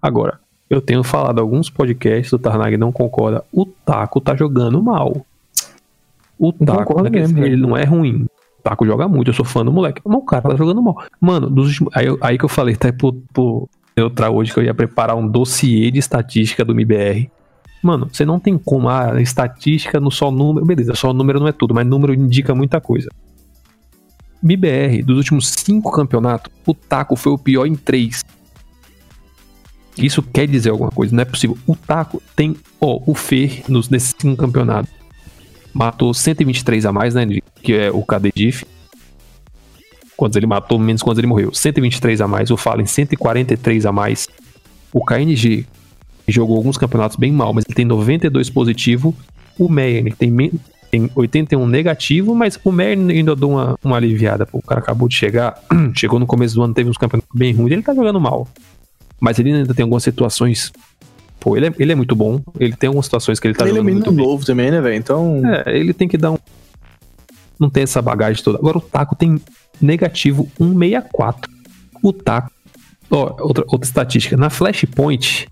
[0.01, 0.39] Agora,
[0.69, 5.25] eu tenho falado alguns podcasts, o Tarnag não concorda, o Taco tá jogando mal.
[6.37, 8.23] O Taco, daqueles- mesmo, ele não é ruim.
[8.59, 10.01] O Taco joga muito, eu sou fã do moleque.
[10.05, 11.01] Mas o cara tá jogando mal.
[11.19, 13.67] Mano, dos aí, eu- aí que eu falei, tá pro, pro
[13.97, 17.29] Neutral hoje que eu ia preparar um dossiê de estatística do MBR.
[17.83, 18.87] Mano, você não tem como.
[18.89, 20.65] Ah, estatística no só número.
[20.65, 23.09] Beleza, só número não é tudo, mas número indica muita coisa.
[24.41, 28.23] MBR, dos últimos cinco campeonatos, o Taco foi o pior em três.
[30.05, 31.57] Isso quer dizer alguma coisa, não é possível.
[31.67, 34.91] O Taco tem, ó, o Fer nos, nesses cinco campeonatos.
[35.73, 37.25] Matou 123 a mais, né?
[37.61, 38.31] Que é o KD
[40.17, 41.53] Quantos ele matou, menos quantos ele morreu.
[41.53, 42.51] 123 a mais.
[42.51, 44.27] O Fallen, 143 a mais.
[44.91, 45.65] O KNG
[46.27, 49.15] jogou alguns campeonatos bem mal, mas ele tem 92 positivo.
[49.57, 50.51] O Meyer tem,
[50.91, 54.47] tem 81 negativo, mas o Meyer ainda deu uma, uma aliviada.
[54.51, 55.57] O cara acabou de chegar,
[55.95, 58.47] chegou no começo do ano, teve uns campeonatos bem ruins, ele tá jogando mal.
[59.19, 60.71] Mas ele ainda tem algumas situações.
[61.39, 62.41] Pô, ele é, ele é muito bom.
[62.59, 63.89] Ele tem algumas situações que ele tá ele é jogando.
[63.89, 64.95] Ele é muito novo também, né, velho?
[64.95, 65.41] Então.
[65.45, 66.37] É, ele tem que dar um.
[67.59, 68.57] Não tem essa bagagem toda.
[68.57, 69.41] Agora o Taco tem
[69.81, 71.51] negativo 164.
[72.01, 72.51] O Taco.
[73.11, 74.37] Ó, outra, outra estatística.
[74.37, 75.47] Na Flashpoint,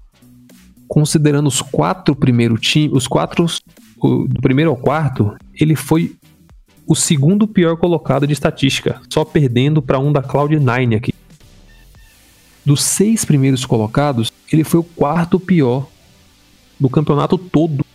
[0.87, 3.45] considerando os quatro primeiros times, os quatro
[3.99, 6.15] o, do primeiro ao quarto, ele foi
[6.85, 11.13] o segundo pior colocado de estatística, só perdendo para um da Cloud9 aqui.
[12.67, 15.87] Dos seis primeiros colocados, ele foi o quarto pior
[16.77, 17.85] do campeonato todo.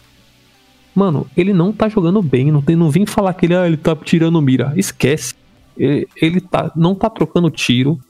[0.95, 3.77] Mano, ele não tá jogando bem, não, tem, não vem falar que ele, ah, ele
[3.77, 4.73] tá tirando mira.
[4.75, 5.35] Esquece.
[5.77, 8.01] Ele, ele tá, não tá trocando tiro,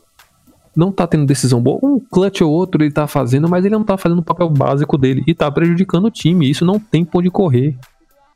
[0.76, 1.80] não tá tendo decisão boa.
[1.82, 4.96] Um clutch ou outro ele tá fazendo, mas ele não tá fazendo o papel básico
[4.96, 6.48] dele e tá prejudicando o time.
[6.48, 7.76] Isso não tem por onde correr.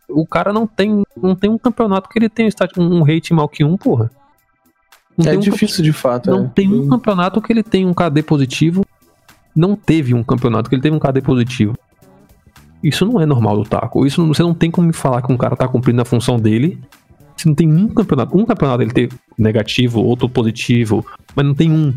[0.08, 3.62] O cara não tem, não tem um campeonato que ele tem um rate mal que
[3.62, 4.10] um, porra.
[5.16, 6.30] Não é difícil um, de fato.
[6.30, 6.50] Não é.
[6.54, 8.84] tem um campeonato que ele tem um KD positivo.
[9.54, 11.74] Não teve um campeonato que ele teve um KD positivo.
[12.82, 14.06] Isso não é normal do Taco.
[14.06, 16.78] Isso você não tem como me falar que um cara tá cumprindo a função dele.
[17.36, 21.04] Se não tem um campeonato, um campeonato ele ter negativo, outro positivo,
[21.34, 21.92] mas não tem um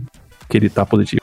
[0.50, 1.22] que ele tá positivo.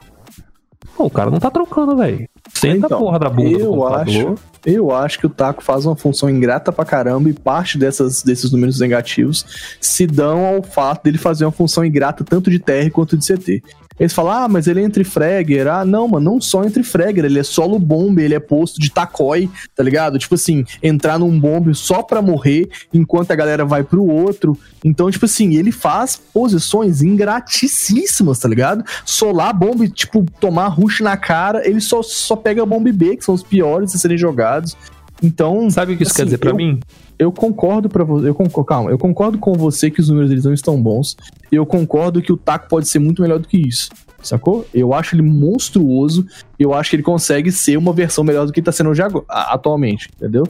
[0.96, 2.26] Pô, o cara não tá trocando, velho.
[2.54, 4.34] Senta então, a porra da bunda eu acho,
[4.64, 8.50] eu acho que o Taco faz uma função ingrata pra caramba e parte dessas, desses
[8.50, 13.16] números negativos se dão ao fato dele fazer uma função ingrata tanto de TR quanto
[13.16, 13.62] de CT.
[13.98, 15.66] Eles falam, ah, mas ele é entre fragger.
[15.66, 18.90] Ah, não, mano, não só entre fragger, ele é solo bomb, ele é posto de
[18.90, 20.18] tacói, tá ligado?
[20.18, 24.58] Tipo assim, entrar num bomb só pra morrer, enquanto a galera vai pro outro.
[24.84, 28.84] Então, tipo assim, ele faz posições ingratíssimas, tá ligado?
[29.04, 33.34] Solar bomb, tipo, tomar rush na cara, ele só, só pega bomb B, que são
[33.34, 34.76] os piores a serem jogados.
[35.22, 35.70] Então.
[35.70, 36.80] Sabe o que isso assim, quer dizer para mim?
[37.18, 38.28] Eu concordo para você.
[38.28, 41.16] Eu concordo, calma, eu concordo com você que os números deles não estão bons.
[41.50, 43.88] Eu concordo que o taco pode ser muito melhor do que isso.
[44.22, 44.66] Sacou?
[44.74, 46.26] Eu acho ele monstruoso.
[46.58, 50.10] Eu acho que ele consegue ser uma versão melhor do que tá sendo hoje atualmente,
[50.16, 50.44] entendeu?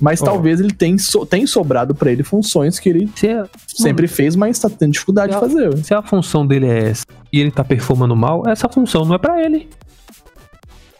[0.00, 0.24] Mas oh.
[0.24, 4.36] talvez ele tenha, so, tenha sobrado para ele funções que ele é, sempre mano, fez,
[4.36, 5.76] mas tá tendo dificuldade de fazer.
[5.78, 9.18] Se a função dele é essa e ele tá performando mal, essa função não é
[9.18, 9.68] para ele.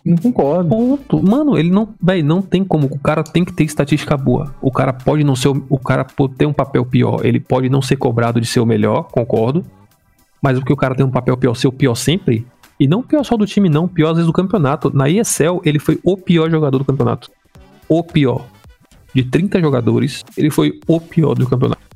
[0.09, 0.71] Não concordo.
[0.71, 1.23] Ponto.
[1.23, 1.91] Mano, ele não.
[2.01, 2.87] Véi, não tem como.
[2.87, 4.55] O cara tem que ter estatística boa.
[4.63, 5.49] O cara pode não ser.
[5.49, 7.21] O cara pode ter um papel pior.
[7.27, 9.63] Ele pode não ser cobrado de ser o melhor, concordo.
[10.41, 12.47] Mas porque o cara tem um papel pior, ser o pior sempre.
[12.81, 13.87] E não pior só do time, não.
[13.87, 14.91] Pior às vezes do campeonato.
[14.97, 17.31] Na ESL, ele foi o pior jogador do campeonato.
[17.87, 18.47] O pior.
[19.15, 21.88] De 30 jogadores, ele foi o pior do campeonato.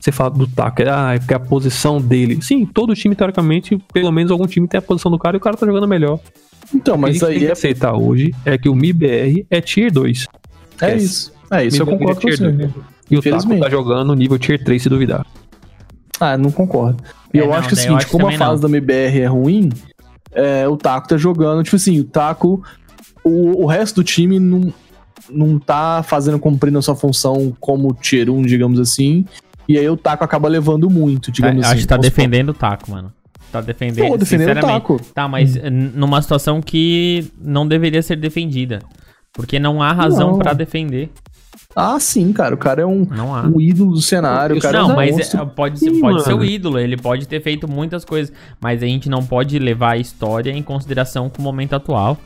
[0.00, 2.40] Você fala do Taka, ah, é porque a posição dele.
[2.40, 5.40] Sim, todo time, teoricamente, pelo menos algum time tem a posição do cara e o
[5.40, 6.18] cara tá jogando melhor.
[6.74, 7.38] Então, mas o que aí.
[7.38, 10.26] Tem que aceitar hoje é que o MIBR é tier 2.
[10.80, 11.32] É isso.
[11.50, 12.70] É isso, eu concordo é com você.
[13.10, 15.26] E o Taco tá jogando nível tier 3 se duvidar.
[16.18, 17.02] Ah, não concordo.
[17.34, 18.70] E é, eu não, acho que é o seguinte, como a fase não.
[18.70, 19.70] da MBR é ruim,
[20.32, 22.62] é, o Taco tá jogando, tipo assim, o Taco.
[23.22, 24.72] O, o resto do time não,
[25.28, 29.26] não tá fazendo cumprindo a sua função como tier 1, digamos assim.
[29.70, 31.74] E aí o Taco acaba levando muito, digamos é, assim.
[31.74, 33.12] Acho que tá defendendo o Taco, mano.
[33.52, 34.08] Tá defendendo.
[34.08, 35.00] Pô, defendendo o taco.
[35.14, 35.92] Tá, mas hum.
[35.94, 38.80] numa situação que não deveria ser defendida.
[39.32, 41.10] Porque não há razão para defender.
[41.74, 42.54] Ah, sim, cara.
[42.54, 43.06] O cara é um,
[43.54, 44.56] um ídolo do cenário.
[44.56, 46.78] Isso, cara não, é um mas é, pode, sim, pode ser o ídolo.
[46.80, 48.32] Ele pode ter feito muitas coisas.
[48.60, 52.18] Mas a gente não pode levar a história em consideração com o momento atual.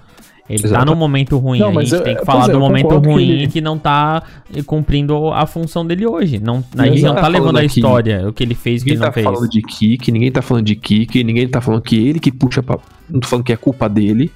[0.49, 0.85] Ele Exato.
[0.85, 3.33] tá num momento ruim, não, a gente tem que falar é, do momento ruim que,
[3.33, 3.49] ele...
[3.49, 4.23] que não tá
[4.67, 6.39] cumprindo a função dele hoje.
[6.39, 8.91] Não, a gente não tá, tá levando a história, o que ele fez, o que
[8.91, 9.25] ele não tá fez.
[9.25, 12.21] Ninguém tá falando de kick, ninguém tá falando de kick, ninguém tá falando que ele
[12.21, 12.79] que puxa pra...
[13.09, 14.31] Não tô falando que é culpa dele,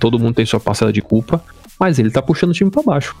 [0.00, 1.40] todo mundo tem sua parcela de culpa,
[1.78, 3.14] mas ele tá puxando o time pra baixo.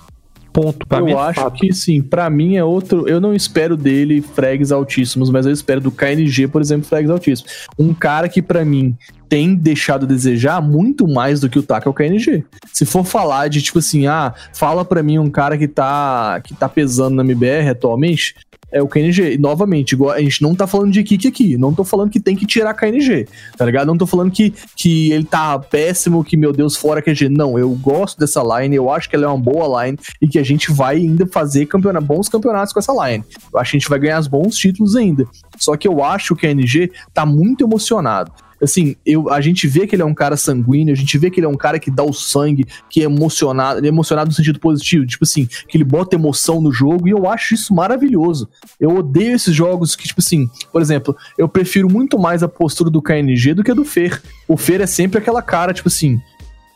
[0.54, 0.86] Ponto.
[0.86, 1.58] Pra eu é acho fato.
[1.58, 3.08] que sim, para mim é outro.
[3.08, 7.66] Eu não espero dele frags altíssimos, mas eu espero do KNG, por exemplo, frags altíssimos.
[7.76, 8.96] Um cara que para mim
[9.28, 12.44] tem deixado a desejar muito mais do que o Taka é o KNG.
[12.72, 16.54] Se for falar de tipo assim, ah, fala para mim um cara que tá que
[16.54, 18.36] tá pesando na MBR atualmente,
[18.74, 19.34] é o KNG.
[19.34, 21.56] E, novamente, igual, a gente não tá falando de kick aqui.
[21.56, 23.86] Não tô falando que tem que tirar KNG, tá ligado?
[23.86, 27.28] Não tô falando que, que ele tá péssimo, que, meu Deus, fora KNG.
[27.28, 30.40] Não, eu gosto dessa line, eu acho que ela é uma boa line e que
[30.40, 33.24] a gente vai ainda fazer campeona, bons campeonatos com essa line.
[33.52, 35.24] Eu acho que a gente vai ganhar bons títulos ainda.
[35.56, 38.32] Só que eu acho que o KNG tá muito emocionado
[38.64, 41.40] assim, eu, a gente vê que ele é um cara sanguíneo, a gente vê que
[41.40, 44.34] ele é um cara que dá o sangue, que é emocionado, ele é emocionado no
[44.34, 48.48] sentido positivo, tipo assim, que ele bota emoção no jogo, e eu acho isso maravilhoso.
[48.80, 52.90] Eu odeio esses jogos que, tipo assim, por exemplo, eu prefiro muito mais a postura
[52.90, 54.22] do KNG do que a do Fer.
[54.48, 56.20] O Fer é sempre aquela cara, tipo assim,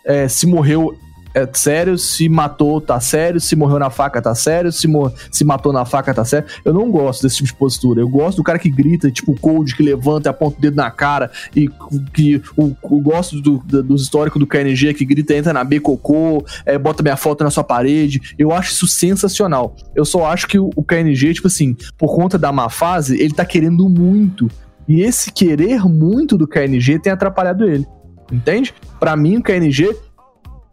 [0.04, 0.96] é, se morreu
[1.38, 4.88] é sério, se matou, tá sério, se morreu na faca, tá sério, se,
[5.30, 6.48] se matou na faca, tá sério.
[6.64, 8.00] Eu não gosto desse tipo de postura.
[8.00, 10.90] Eu gosto do cara que grita, tipo Cold, que levanta e aponta o dedo na
[10.90, 11.68] cara, e
[12.12, 15.78] que o, o gosto do, do, dos históricos do KNG, que grita, entra na B,
[15.78, 18.34] cocô, é, bota minha foto na sua parede.
[18.36, 19.76] Eu acho isso sensacional.
[19.94, 23.32] Eu só acho que o, o KNG, tipo assim, por conta da má fase, ele
[23.32, 24.50] tá querendo muito.
[24.88, 27.86] E esse querer muito do KNG tem atrapalhado ele.
[28.32, 28.74] Entende?
[28.98, 29.94] Para mim, o KNG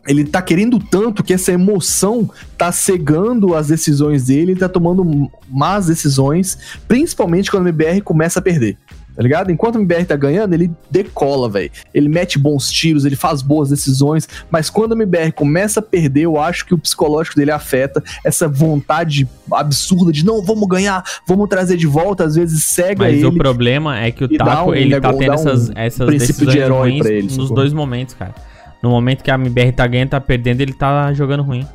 [0.07, 5.29] ele tá querendo tanto que essa emoção tá cegando as decisões dele, ele tá tomando
[5.49, 8.77] más decisões, principalmente quando o MBR começa a perder.
[9.15, 9.49] Tá ligado?
[9.49, 11.71] Enquanto o MBR tá ganhando, ele decola, velho.
[11.93, 16.23] Ele mete bons tiros, ele faz boas decisões, mas quando o MBR começa a perder,
[16.23, 21.47] eu acho que o psicológico dele afeta essa vontade absurda de não, vamos ganhar, vamos
[21.47, 23.23] trazer de volta, às vezes cega mas ele.
[23.23, 26.57] Mas o problema é que o Taco, um, ele tá tendo essas, essas princípio de
[26.57, 28.35] herói pra ele, nos dois momentos, cara.
[28.85, 31.65] No momento que a MBR tá ganhando, tá perdendo, ele tá jogando ruim.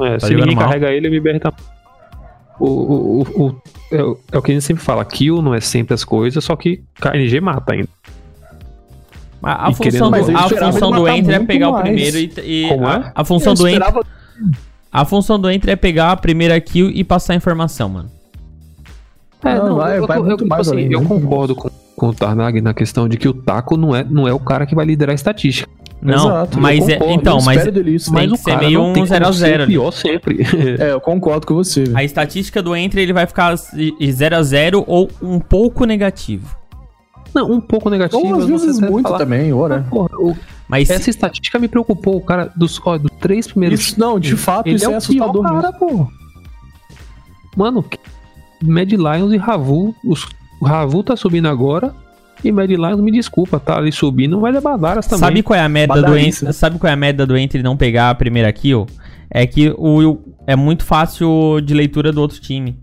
[0.00, 0.64] É, tá se ninguém mal.
[0.64, 1.52] carrega ele, a MBR tá.
[2.58, 3.62] O, o, o, o
[3.92, 6.56] é, é, o que a gente sempre fala, kill não é sempre as coisas, só
[6.56, 7.88] que KNG mata ainda.
[9.40, 11.80] A, a função, do, a função do Enter é pegar mais.
[11.80, 12.64] o primeiro e.
[12.64, 12.96] e Como é?
[12.96, 13.94] A, a função do Enter.
[14.92, 18.10] A função do Enter é pegar a primeira kill e passar a informação, mano.
[19.44, 22.12] É, não, não vai, eu, vai eu, eu, assim, além, eu concordo com, com o
[22.12, 24.84] Tarnag na questão de que o Taco não é, não é o cara que vai
[24.84, 25.75] liderar a estatística.
[26.00, 29.66] Não, Exato, mas é, então, mas, isso, mas o ser meio um 0 a 0
[29.66, 30.40] pior sempre.
[30.78, 31.84] é, eu concordo com você.
[31.94, 36.54] A estatística do Entre ele vai ficar 0 a 0 ou um pouco negativo.
[37.34, 38.24] Não, um pouco negativo.
[38.24, 39.86] Ou às vezes muito falar, também, ora.
[39.90, 40.36] Porra, o,
[40.68, 41.10] mas essa se...
[41.10, 43.80] estatística me preocupou, o cara dos, ó, dos três primeiros.
[43.80, 46.06] Isso, não, de fato, ele isso é, é assustador cara, pô.
[47.56, 47.84] Mano,
[48.62, 50.26] Mad Lions e Ravu, os,
[50.60, 51.94] o Ravu tá subindo agora,
[52.44, 55.20] e Mad Lions, me desculpa, tá ali subindo, vai levar varas também.
[55.20, 56.52] Sabe qual é a merda do?
[56.52, 58.86] Sabe qual é a merda do Enter não pegar a primeira kill?
[59.30, 62.76] É que o, é muito fácil de leitura do outro time.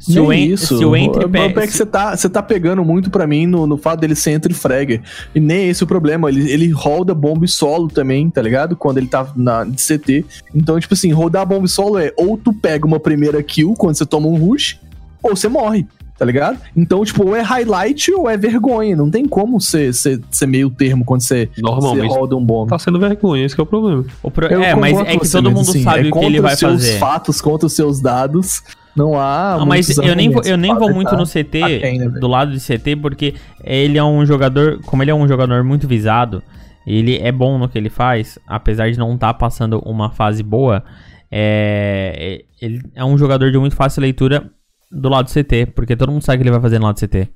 [0.00, 0.78] Se Nem o, en isso.
[0.78, 1.38] Se o Entre pe...
[1.38, 4.30] é que você tá, você tá pegando muito para mim no, no fato dele ser
[4.30, 5.02] entre fragger.
[5.34, 6.30] E nem esse é o problema.
[6.30, 8.74] Ele, ele roda bomb solo também, tá ligado?
[8.74, 10.24] Quando ele tá na de CT.
[10.54, 14.06] Então, tipo assim, rodar bomb solo é ou tu pega uma primeira kill quando você
[14.06, 14.80] toma um rush,
[15.22, 15.86] ou você morre
[16.20, 16.58] tá ligado?
[16.76, 18.94] Então, tipo, ou é highlight ou é vergonha.
[18.94, 22.66] Não tem como ser, ser, ser meio termo quando você, Normalmente, você roda um bom.
[22.66, 24.04] Tá sendo vergonha, esse é o problema.
[24.22, 24.44] O pro...
[24.46, 26.66] É, mas é que todo mundo assim, sabe é o que ele vai fazer.
[26.66, 28.62] Contra os seus fatos, contra os seus dados.
[28.94, 29.56] Não há.
[29.58, 32.60] Não, mas eu nem vou, eu nem vou muito no CT, né, do lado de
[32.60, 34.78] CT, porque ele é um jogador.
[34.84, 36.42] Como ele é um jogador muito visado,
[36.86, 40.42] ele é bom no que ele faz, apesar de não estar tá passando uma fase
[40.42, 40.84] boa.
[41.32, 44.50] É, ele é um jogador de muito fácil leitura
[44.90, 47.06] do lado do CT, porque todo mundo sabe que ele vai fazer no lado do
[47.06, 47.28] CT.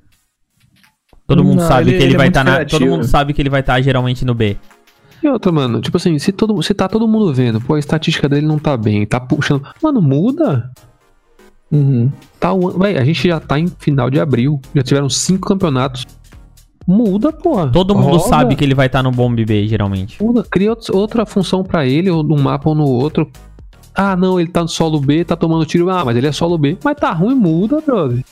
[1.27, 3.33] Todo mundo não, sabe ele, que ele, ele vai estar tá na, todo mundo sabe
[3.33, 4.57] que ele vai estar tá geralmente no B.
[5.23, 8.29] E outra, mano, tipo assim, se todo, se tá todo mundo vendo, pô, a estatística
[8.29, 10.69] dele não tá bem, tá puxando, mano, muda.
[11.71, 12.11] Uhum.
[12.39, 16.05] Tá, véi, a gente já tá em final de abril, já tiveram cinco campeonatos.
[16.87, 17.71] Muda, porra.
[17.71, 18.29] Todo mundo Roda.
[18.29, 20.21] sabe que ele vai estar tá no bomb B, geralmente.
[20.21, 23.27] Muda, cria outra função para ele, ou num mapa ou no outro.
[23.95, 25.89] Ah, não, ele tá no solo B, tá tomando tiro.
[25.89, 26.77] Ah, mas ele é solo B.
[26.83, 28.23] Mas tá ruim, muda, brother.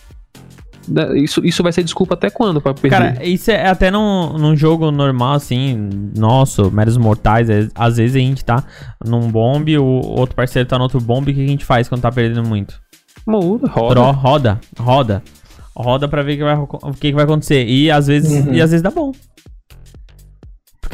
[1.16, 2.90] Isso, isso vai ser desculpa até quando pra perder?
[2.90, 7.50] Cara, isso é até num, num jogo normal, assim, nosso, meros mortais.
[7.50, 8.64] É, às vezes a gente tá
[9.06, 12.02] num bomb, o outro parceiro tá no outro bomb, o que a gente faz quando
[12.02, 12.82] tá perdendo muito?
[13.26, 13.96] Muda, roda.
[13.96, 15.24] Tro, roda, roda.
[15.76, 17.66] Roda pra ver o que vai, o que vai acontecer.
[17.66, 18.54] E às vezes, uhum.
[18.54, 19.12] e às vezes dá bom.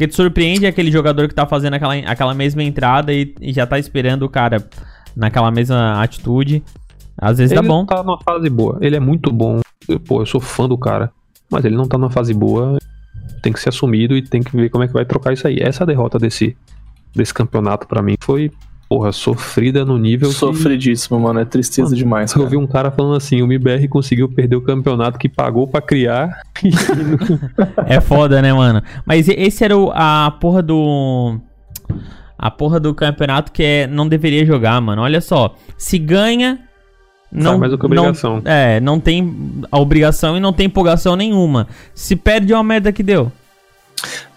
[0.00, 3.66] Porque te surpreende aquele jogador que tá fazendo aquela, aquela mesma entrada e, e já
[3.66, 4.66] tá esperando o cara
[5.14, 6.62] naquela mesma atitude.
[7.18, 7.80] Às vezes ele dá bom.
[7.80, 8.78] Ele tá numa fase boa.
[8.80, 9.60] Ele é muito bom.
[10.06, 11.12] Pô, eu sou fã do cara.
[11.50, 12.78] Mas ele não tá numa fase boa.
[13.42, 15.58] Tem que ser assumido e tem que ver como é que vai trocar isso aí.
[15.60, 16.56] Essa derrota desse,
[17.14, 18.50] desse campeonato para mim foi
[18.90, 20.32] porra, sofrida no nível.
[20.32, 21.22] Sofridíssimo, que...
[21.22, 21.38] mano.
[21.38, 22.34] É tristeza mano, demais.
[22.34, 25.80] Eu vi um cara falando assim: o MBR conseguiu perder o campeonato que pagou para
[25.80, 26.42] criar.
[27.86, 28.82] é foda, né, mano?
[29.06, 31.38] Mas esse era o, a porra do.
[32.36, 35.02] A porra do campeonato que é, não deveria jogar, mano.
[35.02, 35.54] Olha só.
[35.76, 36.58] Se ganha,
[37.30, 38.40] Não, mais do que obrigação.
[38.42, 41.68] Não, é, não tem a obrigação e não tem empolgação nenhuma.
[41.94, 43.30] Se perde é uma merda que deu.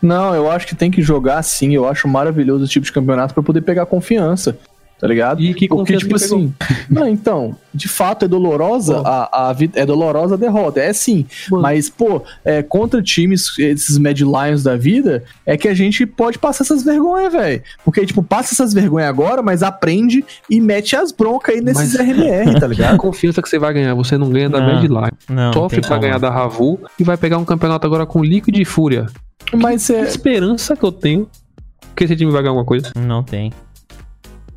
[0.01, 1.73] Não, eu acho que tem que jogar sim.
[1.73, 4.57] Eu acho maravilhoso esse tipo de campeonato pra poder pegar confiança.
[5.03, 5.41] Tá ligado?
[5.41, 6.37] E que Porque, tipo que pegou?
[6.37, 6.53] assim.
[6.89, 10.79] Não, então, de fato é dolorosa a, a é dolorosa a derrota.
[10.79, 11.25] É sim.
[11.51, 11.61] Mano.
[11.61, 16.39] Mas, pô, é, contra times, esses Mad Lions da vida, é que a gente pode
[16.39, 17.61] passar essas vergonhas, velho.
[17.83, 21.99] Porque, tipo, passa essas vergonhas agora, mas aprende e mete as broncas aí nesses Mas-
[22.07, 22.97] RMR, tá A ligado?
[22.97, 24.73] confiança que você vai ganhar, você não ganha da Não.
[24.75, 25.09] Mad Lion.
[25.27, 26.01] Não, Sofre pra como.
[26.01, 29.07] ganhar da Ravu e vai pegar um campeonato agora com Liquid e Fúria.
[29.53, 30.01] Mas Que é.
[30.03, 31.27] esperança que eu tenho
[31.93, 32.89] que esse time vai ganhar alguma coisa.
[32.95, 33.51] Não tem.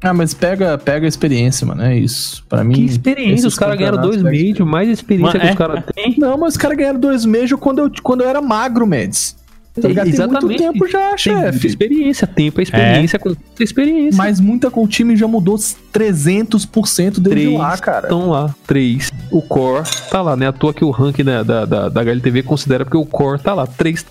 [0.03, 1.83] Ah, mas pega, pega a experiência, mano.
[1.83, 2.45] É isso.
[2.49, 2.75] Pra mim.
[2.75, 5.51] Que experiência, os caras ganharam dois Major, mais experiência Mano, que é.
[5.51, 6.15] os caras têm.
[6.19, 9.37] Não, mas os caras ganharam dois Major quando eu, quando eu era magro, Mads.
[9.81, 10.05] Tá ligado?
[10.07, 10.59] Tem muito Exatamente.
[10.59, 11.67] tempo já, chefe.
[11.67, 14.17] experiência, tempo é experiência com muita experiência.
[14.17, 18.07] Mas muita com o time já mudou 300% desde Três lá, cara.
[18.07, 19.13] estão lá, três.
[19.31, 20.47] O Core tá lá, né?
[20.49, 23.53] À toa que o ranking da, da, da, da HLTV considera porque o Core tá
[23.53, 24.07] lá, três.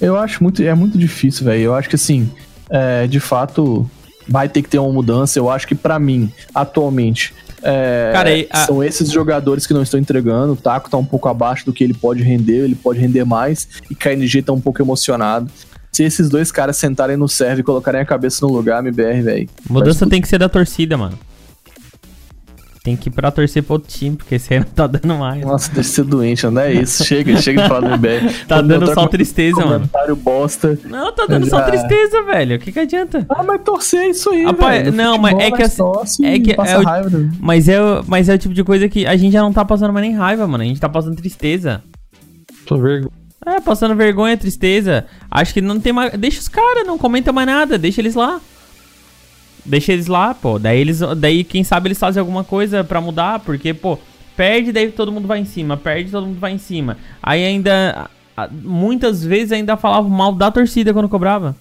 [0.00, 1.62] Eu acho muito, é muito difícil, velho.
[1.62, 2.28] Eu acho que assim,
[2.70, 3.88] é, de fato,
[4.28, 5.38] vai ter que ter uma mudança.
[5.38, 9.82] Eu acho que pra mim, atualmente, é, Cara, e a- são esses jogadores que não
[9.82, 10.52] estão entregando.
[10.52, 13.68] O Taco tá um pouco abaixo do que ele pode render, ele pode render mais.
[13.90, 15.50] E KNG tá um pouco emocionado.
[15.92, 19.48] Se esses dois caras sentarem no serve e colocarem a cabeça no lugar, MBR, velho.
[19.68, 21.18] Mudança tem que ser da torcida, mano.
[22.86, 25.44] Tem que ir pra torcer pro outro time, porque esse aí não tá dando mais.
[25.44, 27.04] Nossa, deixa de ser doente, não é isso.
[27.04, 28.32] Chega, chega de falar do MBR.
[28.46, 29.72] Tá Quando dando só tristeza, mano.
[29.72, 30.78] Comentário bosta.
[30.84, 31.64] Não, tá dando só Já.
[31.64, 32.54] tristeza, velho.
[32.54, 33.26] O que que adianta?
[33.28, 34.96] Ah, mas torcer é isso aí, Rapaz, velho.
[34.96, 37.10] Não, mas é que assim- é que passa é o- raiva.
[37.10, 37.30] né?
[37.40, 39.64] Mas é, o- mas é o tipo de coisa que a gente já não tá
[39.64, 40.62] passando mais nem raiva, mano.
[40.62, 41.82] A gente tá passando tristeza.
[42.66, 43.10] Tô vergonha.
[43.44, 45.06] É, passando vergonha, tristeza.
[45.28, 46.12] Acho que não tem mais.
[46.16, 48.40] Deixa os caras, não comenta mais nada, deixa eles lá.
[49.66, 50.58] Deixa eles lá, pô.
[50.58, 51.00] Daí eles.
[51.16, 53.98] Daí, quem sabe eles fazem alguma coisa pra mudar, porque, pô,
[54.36, 55.76] perde, daí todo mundo vai em cima.
[55.76, 56.96] Perde, todo mundo vai em cima.
[57.22, 58.08] Aí ainda.
[58.62, 61.56] Muitas vezes ainda falavam mal da torcida quando cobrava.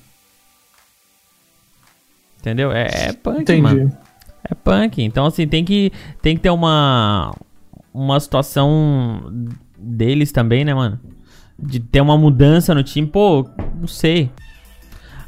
[2.39, 2.71] Entendeu?
[2.71, 3.61] É, é punk, Entendi.
[3.61, 3.97] mano.
[4.43, 5.01] É punk.
[5.01, 5.91] Então, assim, tem que,
[6.21, 7.33] tem que ter uma.
[7.93, 9.31] Uma situação
[9.77, 10.99] deles também, né, mano?
[11.57, 13.07] De ter uma mudança no time.
[13.07, 13.49] Pô,
[13.79, 14.29] não sei.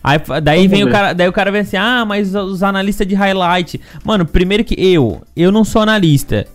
[0.08, 3.06] Aí, daí Vamos vem o cara, daí o cara vem assim: "Ah, mas os analistas
[3.08, 3.80] de highlight".
[4.04, 6.46] Mano, primeiro que eu, eu não sou analista.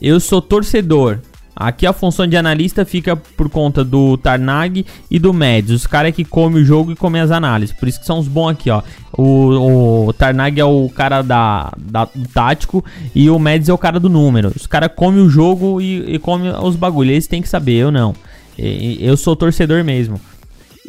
[0.00, 1.18] Eu sou torcedor.
[1.56, 5.70] Aqui a função de analista fica por conta do Tarnag e do Mads.
[5.70, 7.76] Os caras que comem o jogo e comem as análises.
[7.76, 8.82] Por isso que são os bons aqui, ó.
[9.16, 12.84] O, o Tarnag é o cara da, da- do tático
[13.14, 14.50] e o Mads é o cara do número.
[14.56, 17.12] Os caras comem o jogo e, e comem os bagulhos.
[17.12, 18.16] Eles têm que saber, eu não.
[18.58, 20.20] E- eu sou torcedor mesmo.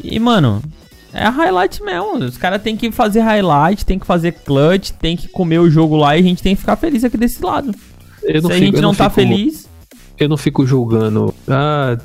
[0.02, 0.60] E, mano,
[1.12, 2.16] é a highlight mesmo.
[2.18, 5.96] Os caras têm que fazer highlight, tem que fazer clutch, tem que comer o jogo
[5.96, 7.72] lá e a gente tem que ficar feliz aqui desse lado.
[8.22, 9.68] Eu Se a fico- gente eu não, tá fico- feliz,
[10.18, 11.34] Eu não fico julgando.
[11.46, 11.96] Ah,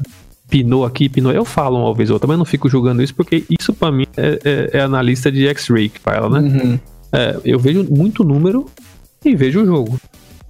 [0.50, 1.32] pinou aqui, pinou.
[1.32, 4.06] Eu falo uma vez ou outra, mas não fico julgando isso porque isso pra mim
[4.18, 6.40] é, é- é analista de X-Ray que fala, né?
[6.62, 6.80] Uhum.
[7.14, 8.66] É, eu vejo muito número
[9.24, 9.98] e vejo o jogo.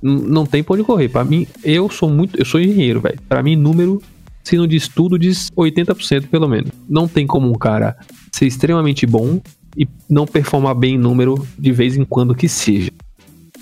[0.01, 1.07] N- não tem pra onde correr.
[1.09, 2.35] Pra mim, eu sou muito.
[2.35, 3.19] Eu sou engenheiro, velho.
[3.29, 4.01] Pra mim, número,
[4.43, 6.71] se não diz tudo, diz 80% pelo menos.
[6.89, 7.95] Não tem como um cara
[8.31, 9.39] ser extremamente bom
[9.77, 12.91] e não performar bem em número de vez em quando que seja.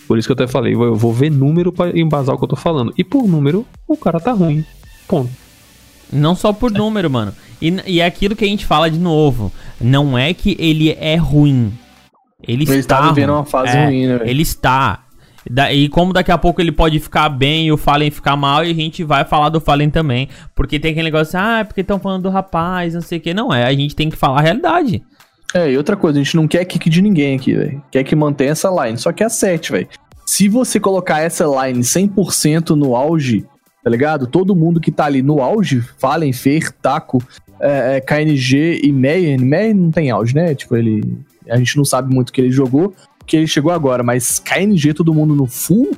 [0.07, 2.47] Por isso que eu até falei, eu vou ver número pra embasar o que eu
[2.49, 2.91] tô falando.
[2.97, 4.65] E por número, o cara tá ruim.
[5.07, 5.29] Ponto.
[6.11, 7.31] não só por número, mano.
[7.61, 9.51] E, e é aquilo que a gente fala de novo.
[9.79, 11.71] Não é que ele é ruim.
[12.41, 13.39] Ele, Ele está tá vivendo ruim.
[13.39, 14.29] uma fase É, ruim, né, velho?
[14.29, 15.03] Ele está.
[15.71, 18.71] E como daqui a pouco ele pode ficar bem e o Fallen ficar mal, e
[18.71, 20.27] a gente vai falar do Fallen também.
[20.53, 23.33] Porque tem aquele negócio, ah, é porque estão falando do rapaz, não sei o que.
[23.33, 25.03] Não, é, a gente tem que falar a realidade.
[25.53, 27.81] É, e outra coisa, a gente não quer kick de ninguém aqui, velho.
[27.91, 29.87] Quer que mantenha essa line, só que é 7, velho.
[30.25, 33.45] Se você colocar essa line 100% no auge,
[33.83, 34.27] tá ligado?
[34.27, 37.23] Todo mundo que tá ali no auge, Fallen, Fer, Taco,
[37.59, 40.53] é, é, KNG e Meyer, Meyer não tem auge, né?
[40.53, 41.17] Tipo, ele...
[41.49, 42.93] A gente não sabe muito o que ele jogou,
[43.29, 45.91] que ele chegou agora, mas KNG, todo mundo no full...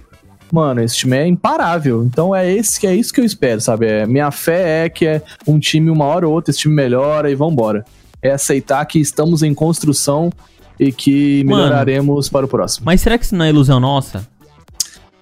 [0.53, 2.03] Mano, esse time é imparável.
[2.03, 3.85] Então é esse que é isso que eu espero, sabe?
[3.85, 7.31] É, minha fé é que é um time uma hora ou outra, esse time melhora
[7.31, 7.85] e vambora
[8.21, 10.31] é aceitar que estamos em construção
[10.79, 11.63] e que Mano.
[11.63, 12.85] melhoraremos para o próximo.
[12.85, 14.27] Mas será que isso não é ilusão nossa?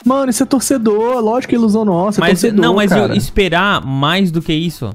[0.06, 3.86] Mano, isso é torcedor, lógico que é ilusão nossa, é mas torcedor, não, mas esperar
[3.86, 4.94] mais do que isso.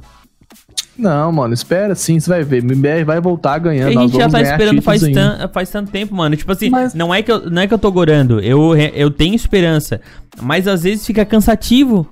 [0.96, 2.58] Não, mano, espera sim, você vai ver.
[2.62, 3.98] MBR vai voltar ganhando.
[3.98, 6.36] a gente já tá esperando faz, tan- faz tanto tempo, mano.
[6.36, 8.38] Tipo assim, Mas- não, é que eu, não é que eu tô gorando.
[8.40, 10.00] Eu, eu tenho esperança.
[10.40, 12.08] Mas às vezes fica cansativo.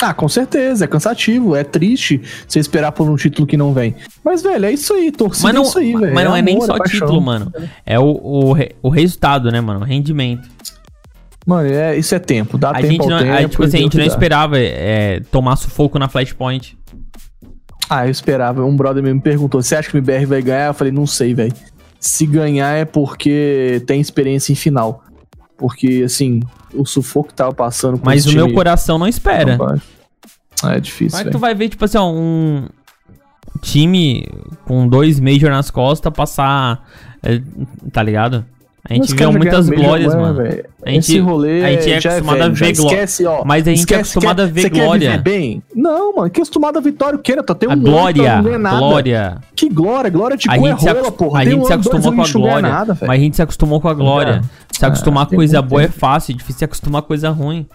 [0.00, 3.94] Ah, com certeza, é cansativo, é triste você esperar por um título que não vem.
[4.24, 6.14] Mas, velho, é isso aí, torcida Mas não, é isso aí, velho.
[6.14, 7.00] mas não é, nem amor, só paixão.
[7.00, 7.52] título, mano.
[7.86, 9.80] É o, o, o resultado, né, mano?
[9.80, 10.48] O rendimento.
[11.46, 12.58] Mano, é, isso é tempo.
[12.58, 13.32] Dá A tempo gente ao não, tempo.
[13.32, 16.76] a, tipo assim, a gente não esperava é, tomar sufoco na Flashpoint.
[17.88, 18.64] Ah, eu esperava.
[18.64, 20.68] Um brother me perguntou: você acha que o MBR vai ganhar?
[20.68, 21.52] Eu falei, não sei, velho.
[22.00, 25.04] Se ganhar é porque tem experiência em final.
[25.56, 26.40] Porque, assim,
[26.74, 29.56] o sufoco que tava passando com Mas o meu time- coração não espera.
[30.64, 31.30] É difícil, Mas velho.
[31.32, 32.66] tu vai ver, tipo assim, ó, um
[33.60, 34.26] time
[34.64, 36.84] com dois Major nas costas passar.
[37.22, 37.40] é,
[37.92, 38.44] tá ligado?
[38.90, 40.40] A gente viu muitas glórias, mano.
[40.84, 42.94] A gente, Esse rolê a gente é é acostumado velho, a ver glória.
[42.94, 43.44] esquece, ó.
[43.44, 45.10] Mas a gente é Esquece, acostumado quer- a ver quer glória.
[45.10, 45.62] viver bem?
[45.74, 47.40] Não, mano, que acostumado a vitória o quê?
[47.42, 48.78] Tá tem um A ano glória, não nada.
[48.78, 49.38] glória.
[49.54, 51.40] Que glória, glória de A é gente, se, rola, acos- porra.
[51.40, 52.68] a gente um se acostumou com a glória.
[52.68, 54.42] nada, mas a gente se acostumou com a glória.
[54.72, 57.66] Se acostumar Ah, com coisa boa é fácil, difícil se acostumar com coisa ruim.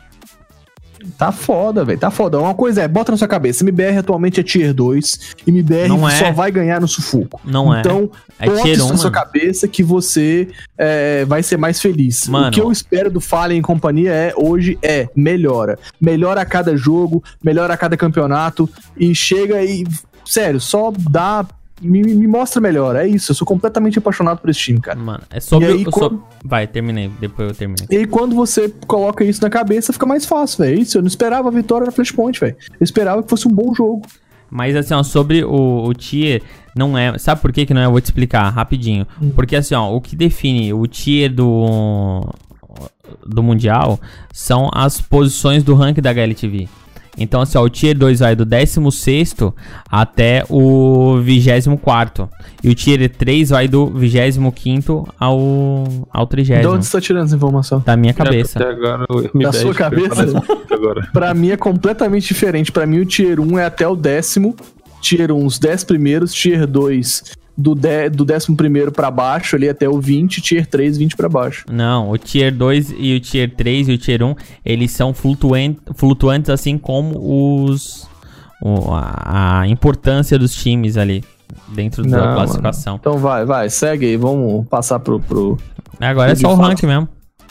[1.18, 2.00] Tá foda, velho.
[2.00, 2.40] Tá foda.
[2.40, 6.08] Uma coisa é, bota na sua cabeça, MBR atualmente é tier 2 e MBR Não
[6.08, 6.12] é.
[6.12, 7.42] só vai ganhar no sufoco.
[7.44, 7.80] Não é.
[7.80, 8.10] então,
[8.40, 10.48] É bota isso 1, na sua cabeça que você
[10.78, 12.28] é, vai ser mais feliz.
[12.28, 12.50] Mano.
[12.50, 15.80] O que eu espero do Fallen e companhia é, hoje é, melhora.
[16.00, 19.86] Melhora a cada jogo, melhora a cada campeonato e chega e,
[20.24, 21.46] sério, só dá...
[21.82, 23.32] Me, me mostra melhor, é isso.
[23.32, 24.98] Eu sou completamente apaixonado por esse time, cara.
[24.98, 25.68] Mano, é sobre.
[25.68, 27.12] E aí, quando- so- Vai, terminei.
[27.20, 27.86] Depois eu terminei.
[27.90, 30.78] E aí, quando você coloca isso na cabeça, fica mais fácil, velho.
[30.78, 32.56] É Isso, eu não esperava a vitória na Flashpoint, velho.
[32.80, 34.02] Eu esperava que fosse um bom jogo.
[34.50, 36.42] Mas assim, ó, sobre o, o tier,
[36.76, 37.18] não é.
[37.18, 37.86] Sabe por que, que não é?
[37.86, 39.06] Eu vou te explicar rapidinho.
[39.22, 39.30] Hum.
[39.36, 42.22] Porque assim, ó, o que define o tier do.
[43.26, 44.00] do Mundial
[44.34, 46.68] são as posições do rank da HLTV.
[47.18, 49.36] Então, assim, ó, o Tier 2 vai do 16
[49.90, 52.30] até o 24.
[52.64, 56.60] E o Tier 3 vai do 25 ao, ao 30.
[56.60, 57.82] De onde você tá tirando essa informação?
[57.86, 58.60] Da minha cabeça.
[58.60, 60.44] Até agora, Da sua cabeça?
[60.72, 61.08] agora.
[61.12, 62.72] Pra mim é completamente diferente.
[62.72, 64.56] Pra mim, o Tier 1 é até o décimo.
[65.02, 66.34] Tier 1, os 10 primeiros.
[66.34, 67.24] Tier 2,
[67.58, 70.42] do, de, do décimo primeiro pra baixo, ali até o 20.
[70.42, 71.66] Tier 3, 20 pra baixo.
[71.72, 75.76] Não, o Tier 2 e o Tier 3 e o Tier 1, eles são flutuan-
[75.96, 77.18] flutuantes assim como
[77.64, 78.08] os
[78.62, 81.24] o- a, a importância dos times ali
[81.70, 82.96] dentro da Não, classificação.
[83.00, 84.18] Então vai, vai, segue aí.
[84.18, 85.20] Vamos passar pro.
[85.20, 85.58] pro
[86.00, 87.08] Agora é só o rank mesmo.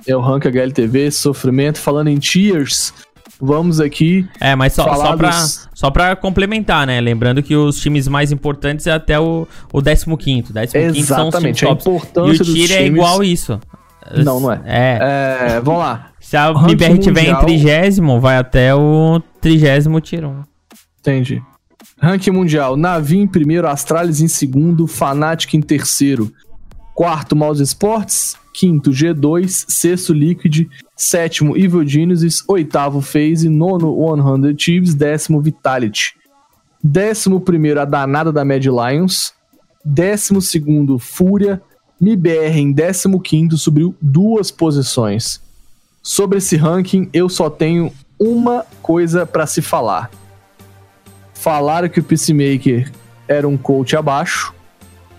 [0.07, 1.79] é o Rank HLTV, sofrimento.
[1.79, 2.93] Falando em Tiers,
[3.41, 4.27] vamos aqui.
[4.41, 7.01] É, mas só, falar só, pra, dos- só pra complementar, né?
[7.01, 10.17] Lembrando que os times mais importantes é até o, o 15º.
[10.17, 11.87] 15 são os times Exatamente, a tops.
[11.87, 13.61] E importância o dos Tier é times- igual isso.
[14.25, 14.61] Não, não é.
[14.65, 14.99] É.
[15.57, 16.11] É, vamos lá.
[16.21, 20.43] Se a MBR tiver em trigésimo, vai até o trigésimo Tier 1.
[21.01, 21.43] Entendi.
[22.01, 26.31] Ranking mundial: Navi em primeiro, Astralis em segundo, Fnatic em terceiro.
[26.97, 28.37] Quarto, Mouse Sports.
[28.55, 29.67] Quinto, G2.
[29.69, 30.67] Sexto, Liquid.
[30.97, 32.43] Sétimo, Evil Geniuses.
[32.49, 33.51] Oitavo, FaZe.
[33.51, 34.95] Nono, 100 Thieves.
[34.95, 36.15] Décimo, Vitality.
[36.83, 39.35] Décimo primeiro, a danada da Mad Lions.
[39.85, 41.61] Décimo segundo, Fúria.
[42.01, 45.41] MBR em décimo quinto subiu duas posições.
[46.03, 50.11] Sobre esse ranking, eu só tenho uma coisa pra se falar.
[51.35, 52.91] Falaram que o Peacemaker
[53.29, 54.56] era um coach abaixo.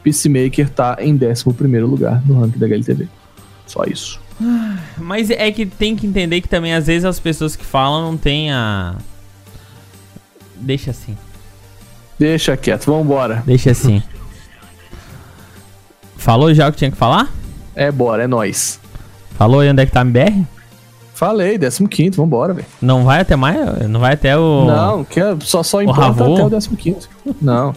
[0.08, 1.44] Peacemaker tá em 11
[1.82, 3.10] lugar no ranking da HLTV.
[3.66, 4.22] Só isso.
[4.98, 8.18] Mas é que tem que entender que também às vezes as pessoas que falam não
[8.18, 8.96] tem a.
[10.56, 11.18] Deixa assim.
[12.18, 13.44] Deixa quieto, vambora.
[13.46, 14.02] Deixa assim.
[16.16, 17.30] Falou já o que tinha que falar?
[17.76, 18.80] É, bora, é nóis.
[19.32, 20.46] Falou aí onde é que tá a MBR?
[21.14, 21.58] Falei,
[21.90, 22.68] 15, vambora, velho.
[22.82, 23.88] Não vai até mais?
[23.90, 24.66] Não vai até o.
[24.66, 27.08] Não, que é- só, só importa até o 15.
[27.42, 27.74] Não.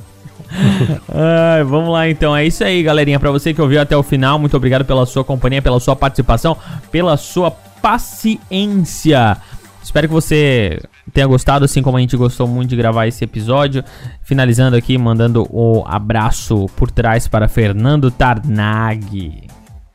[1.12, 2.36] Ai, vamos lá então.
[2.36, 3.20] É isso aí, galerinha.
[3.20, 6.56] Pra você que ouviu até o final, muito obrigado pela sua companhia, pela sua participação,
[6.90, 9.36] pela sua paciência.
[9.82, 10.80] Espero que você
[11.12, 13.82] tenha gostado, assim como a gente gostou muito de gravar esse episódio.
[14.22, 19.48] Finalizando aqui, mandando o abraço por trás para Fernando Tarnag.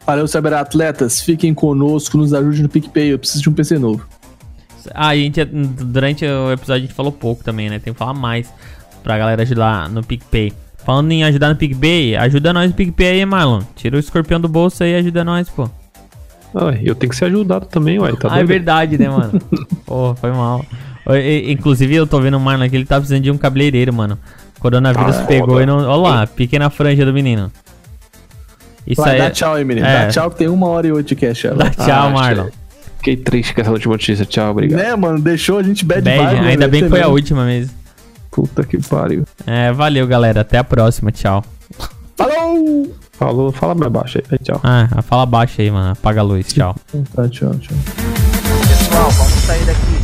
[0.06, 1.22] Valeu, cyberatletas.
[1.22, 3.10] Fiquem conosco, nos ajude no PicPay.
[3.10, 4.06] Eu preciso de um PC novo.
[4.94, 7.80] Ah, a gente, durante o episódio a gente falou pouco também, né?
[7.80, 8.52] Tem que falar mais
[9.06, 10.52] pra galera ajudar no PicPay.
[10.84, 13.62] Falando em ajudar no PicPay, ajuda nós no PicPay aí, Marlon.
[13.76, 15.70] Tira o escorpião do bolso aí e ajuda nós, pô.
[16.56, 18.12] Ué, eu tenho que ser ajudado também, ué.
[18.14, 18.48] Tá ah, é doido?
[18.48, 19.40] verdade, né, mano?
[19.86, 20.66] Pô, foi mal.
[21.50, 24.18] Inclusive, eu tô vendo o Marlon aqui, ele tá precisando de um cabeleireiro, mano.
[24.60, 25.64] Coronavírus Ah, pegou foda.
[25.64, 25.78] e não.
[25.80, 27.52] Olha lá, pequena franja do menino.
[28.88, 29.18] Isso Vai, aí.
[29.20, 29.86] dá tchau aí, menino.
[29.86, 30.06] é.
[30.06, 31.44] Dá tchau que tem uma hora e oito de cash.
[31.58, 32.48] Dá tchau, Ah, Marlon.
[32.98, 34.26] Fiquei triste com essa última notícia.
[34.26, 34.80] Tchau, obrigado.
[34.82, 35.20] Né, mano?
[35.20, 36.72] Deixou a gente bad, Bad, vibe, né, ainda velho?
[36.72, 37.72] bem que foi a última mesmo.
[38.36, 39.24] Puta que pariu.
[39.48, 40.42] É, valeu, galera.
[40.42, 41.10] Até a próxima.
[41.10, 41.42] Tchau.
[42.18, 42.94] Falou!
[43.14, 44.38] Falou, fala mais baixo aí.
[44.40, 44.60] Tchau.
[44.62, 45.94] Ah, fala baixo aí, mano.
[45.94, 46.52] Apaga a luz.
[46.52, 46.76] Tchau.
[47.16, 47.78] Tá, tchau, tchau.
[48.68, 49.95] Pessoal, vamos sair daqui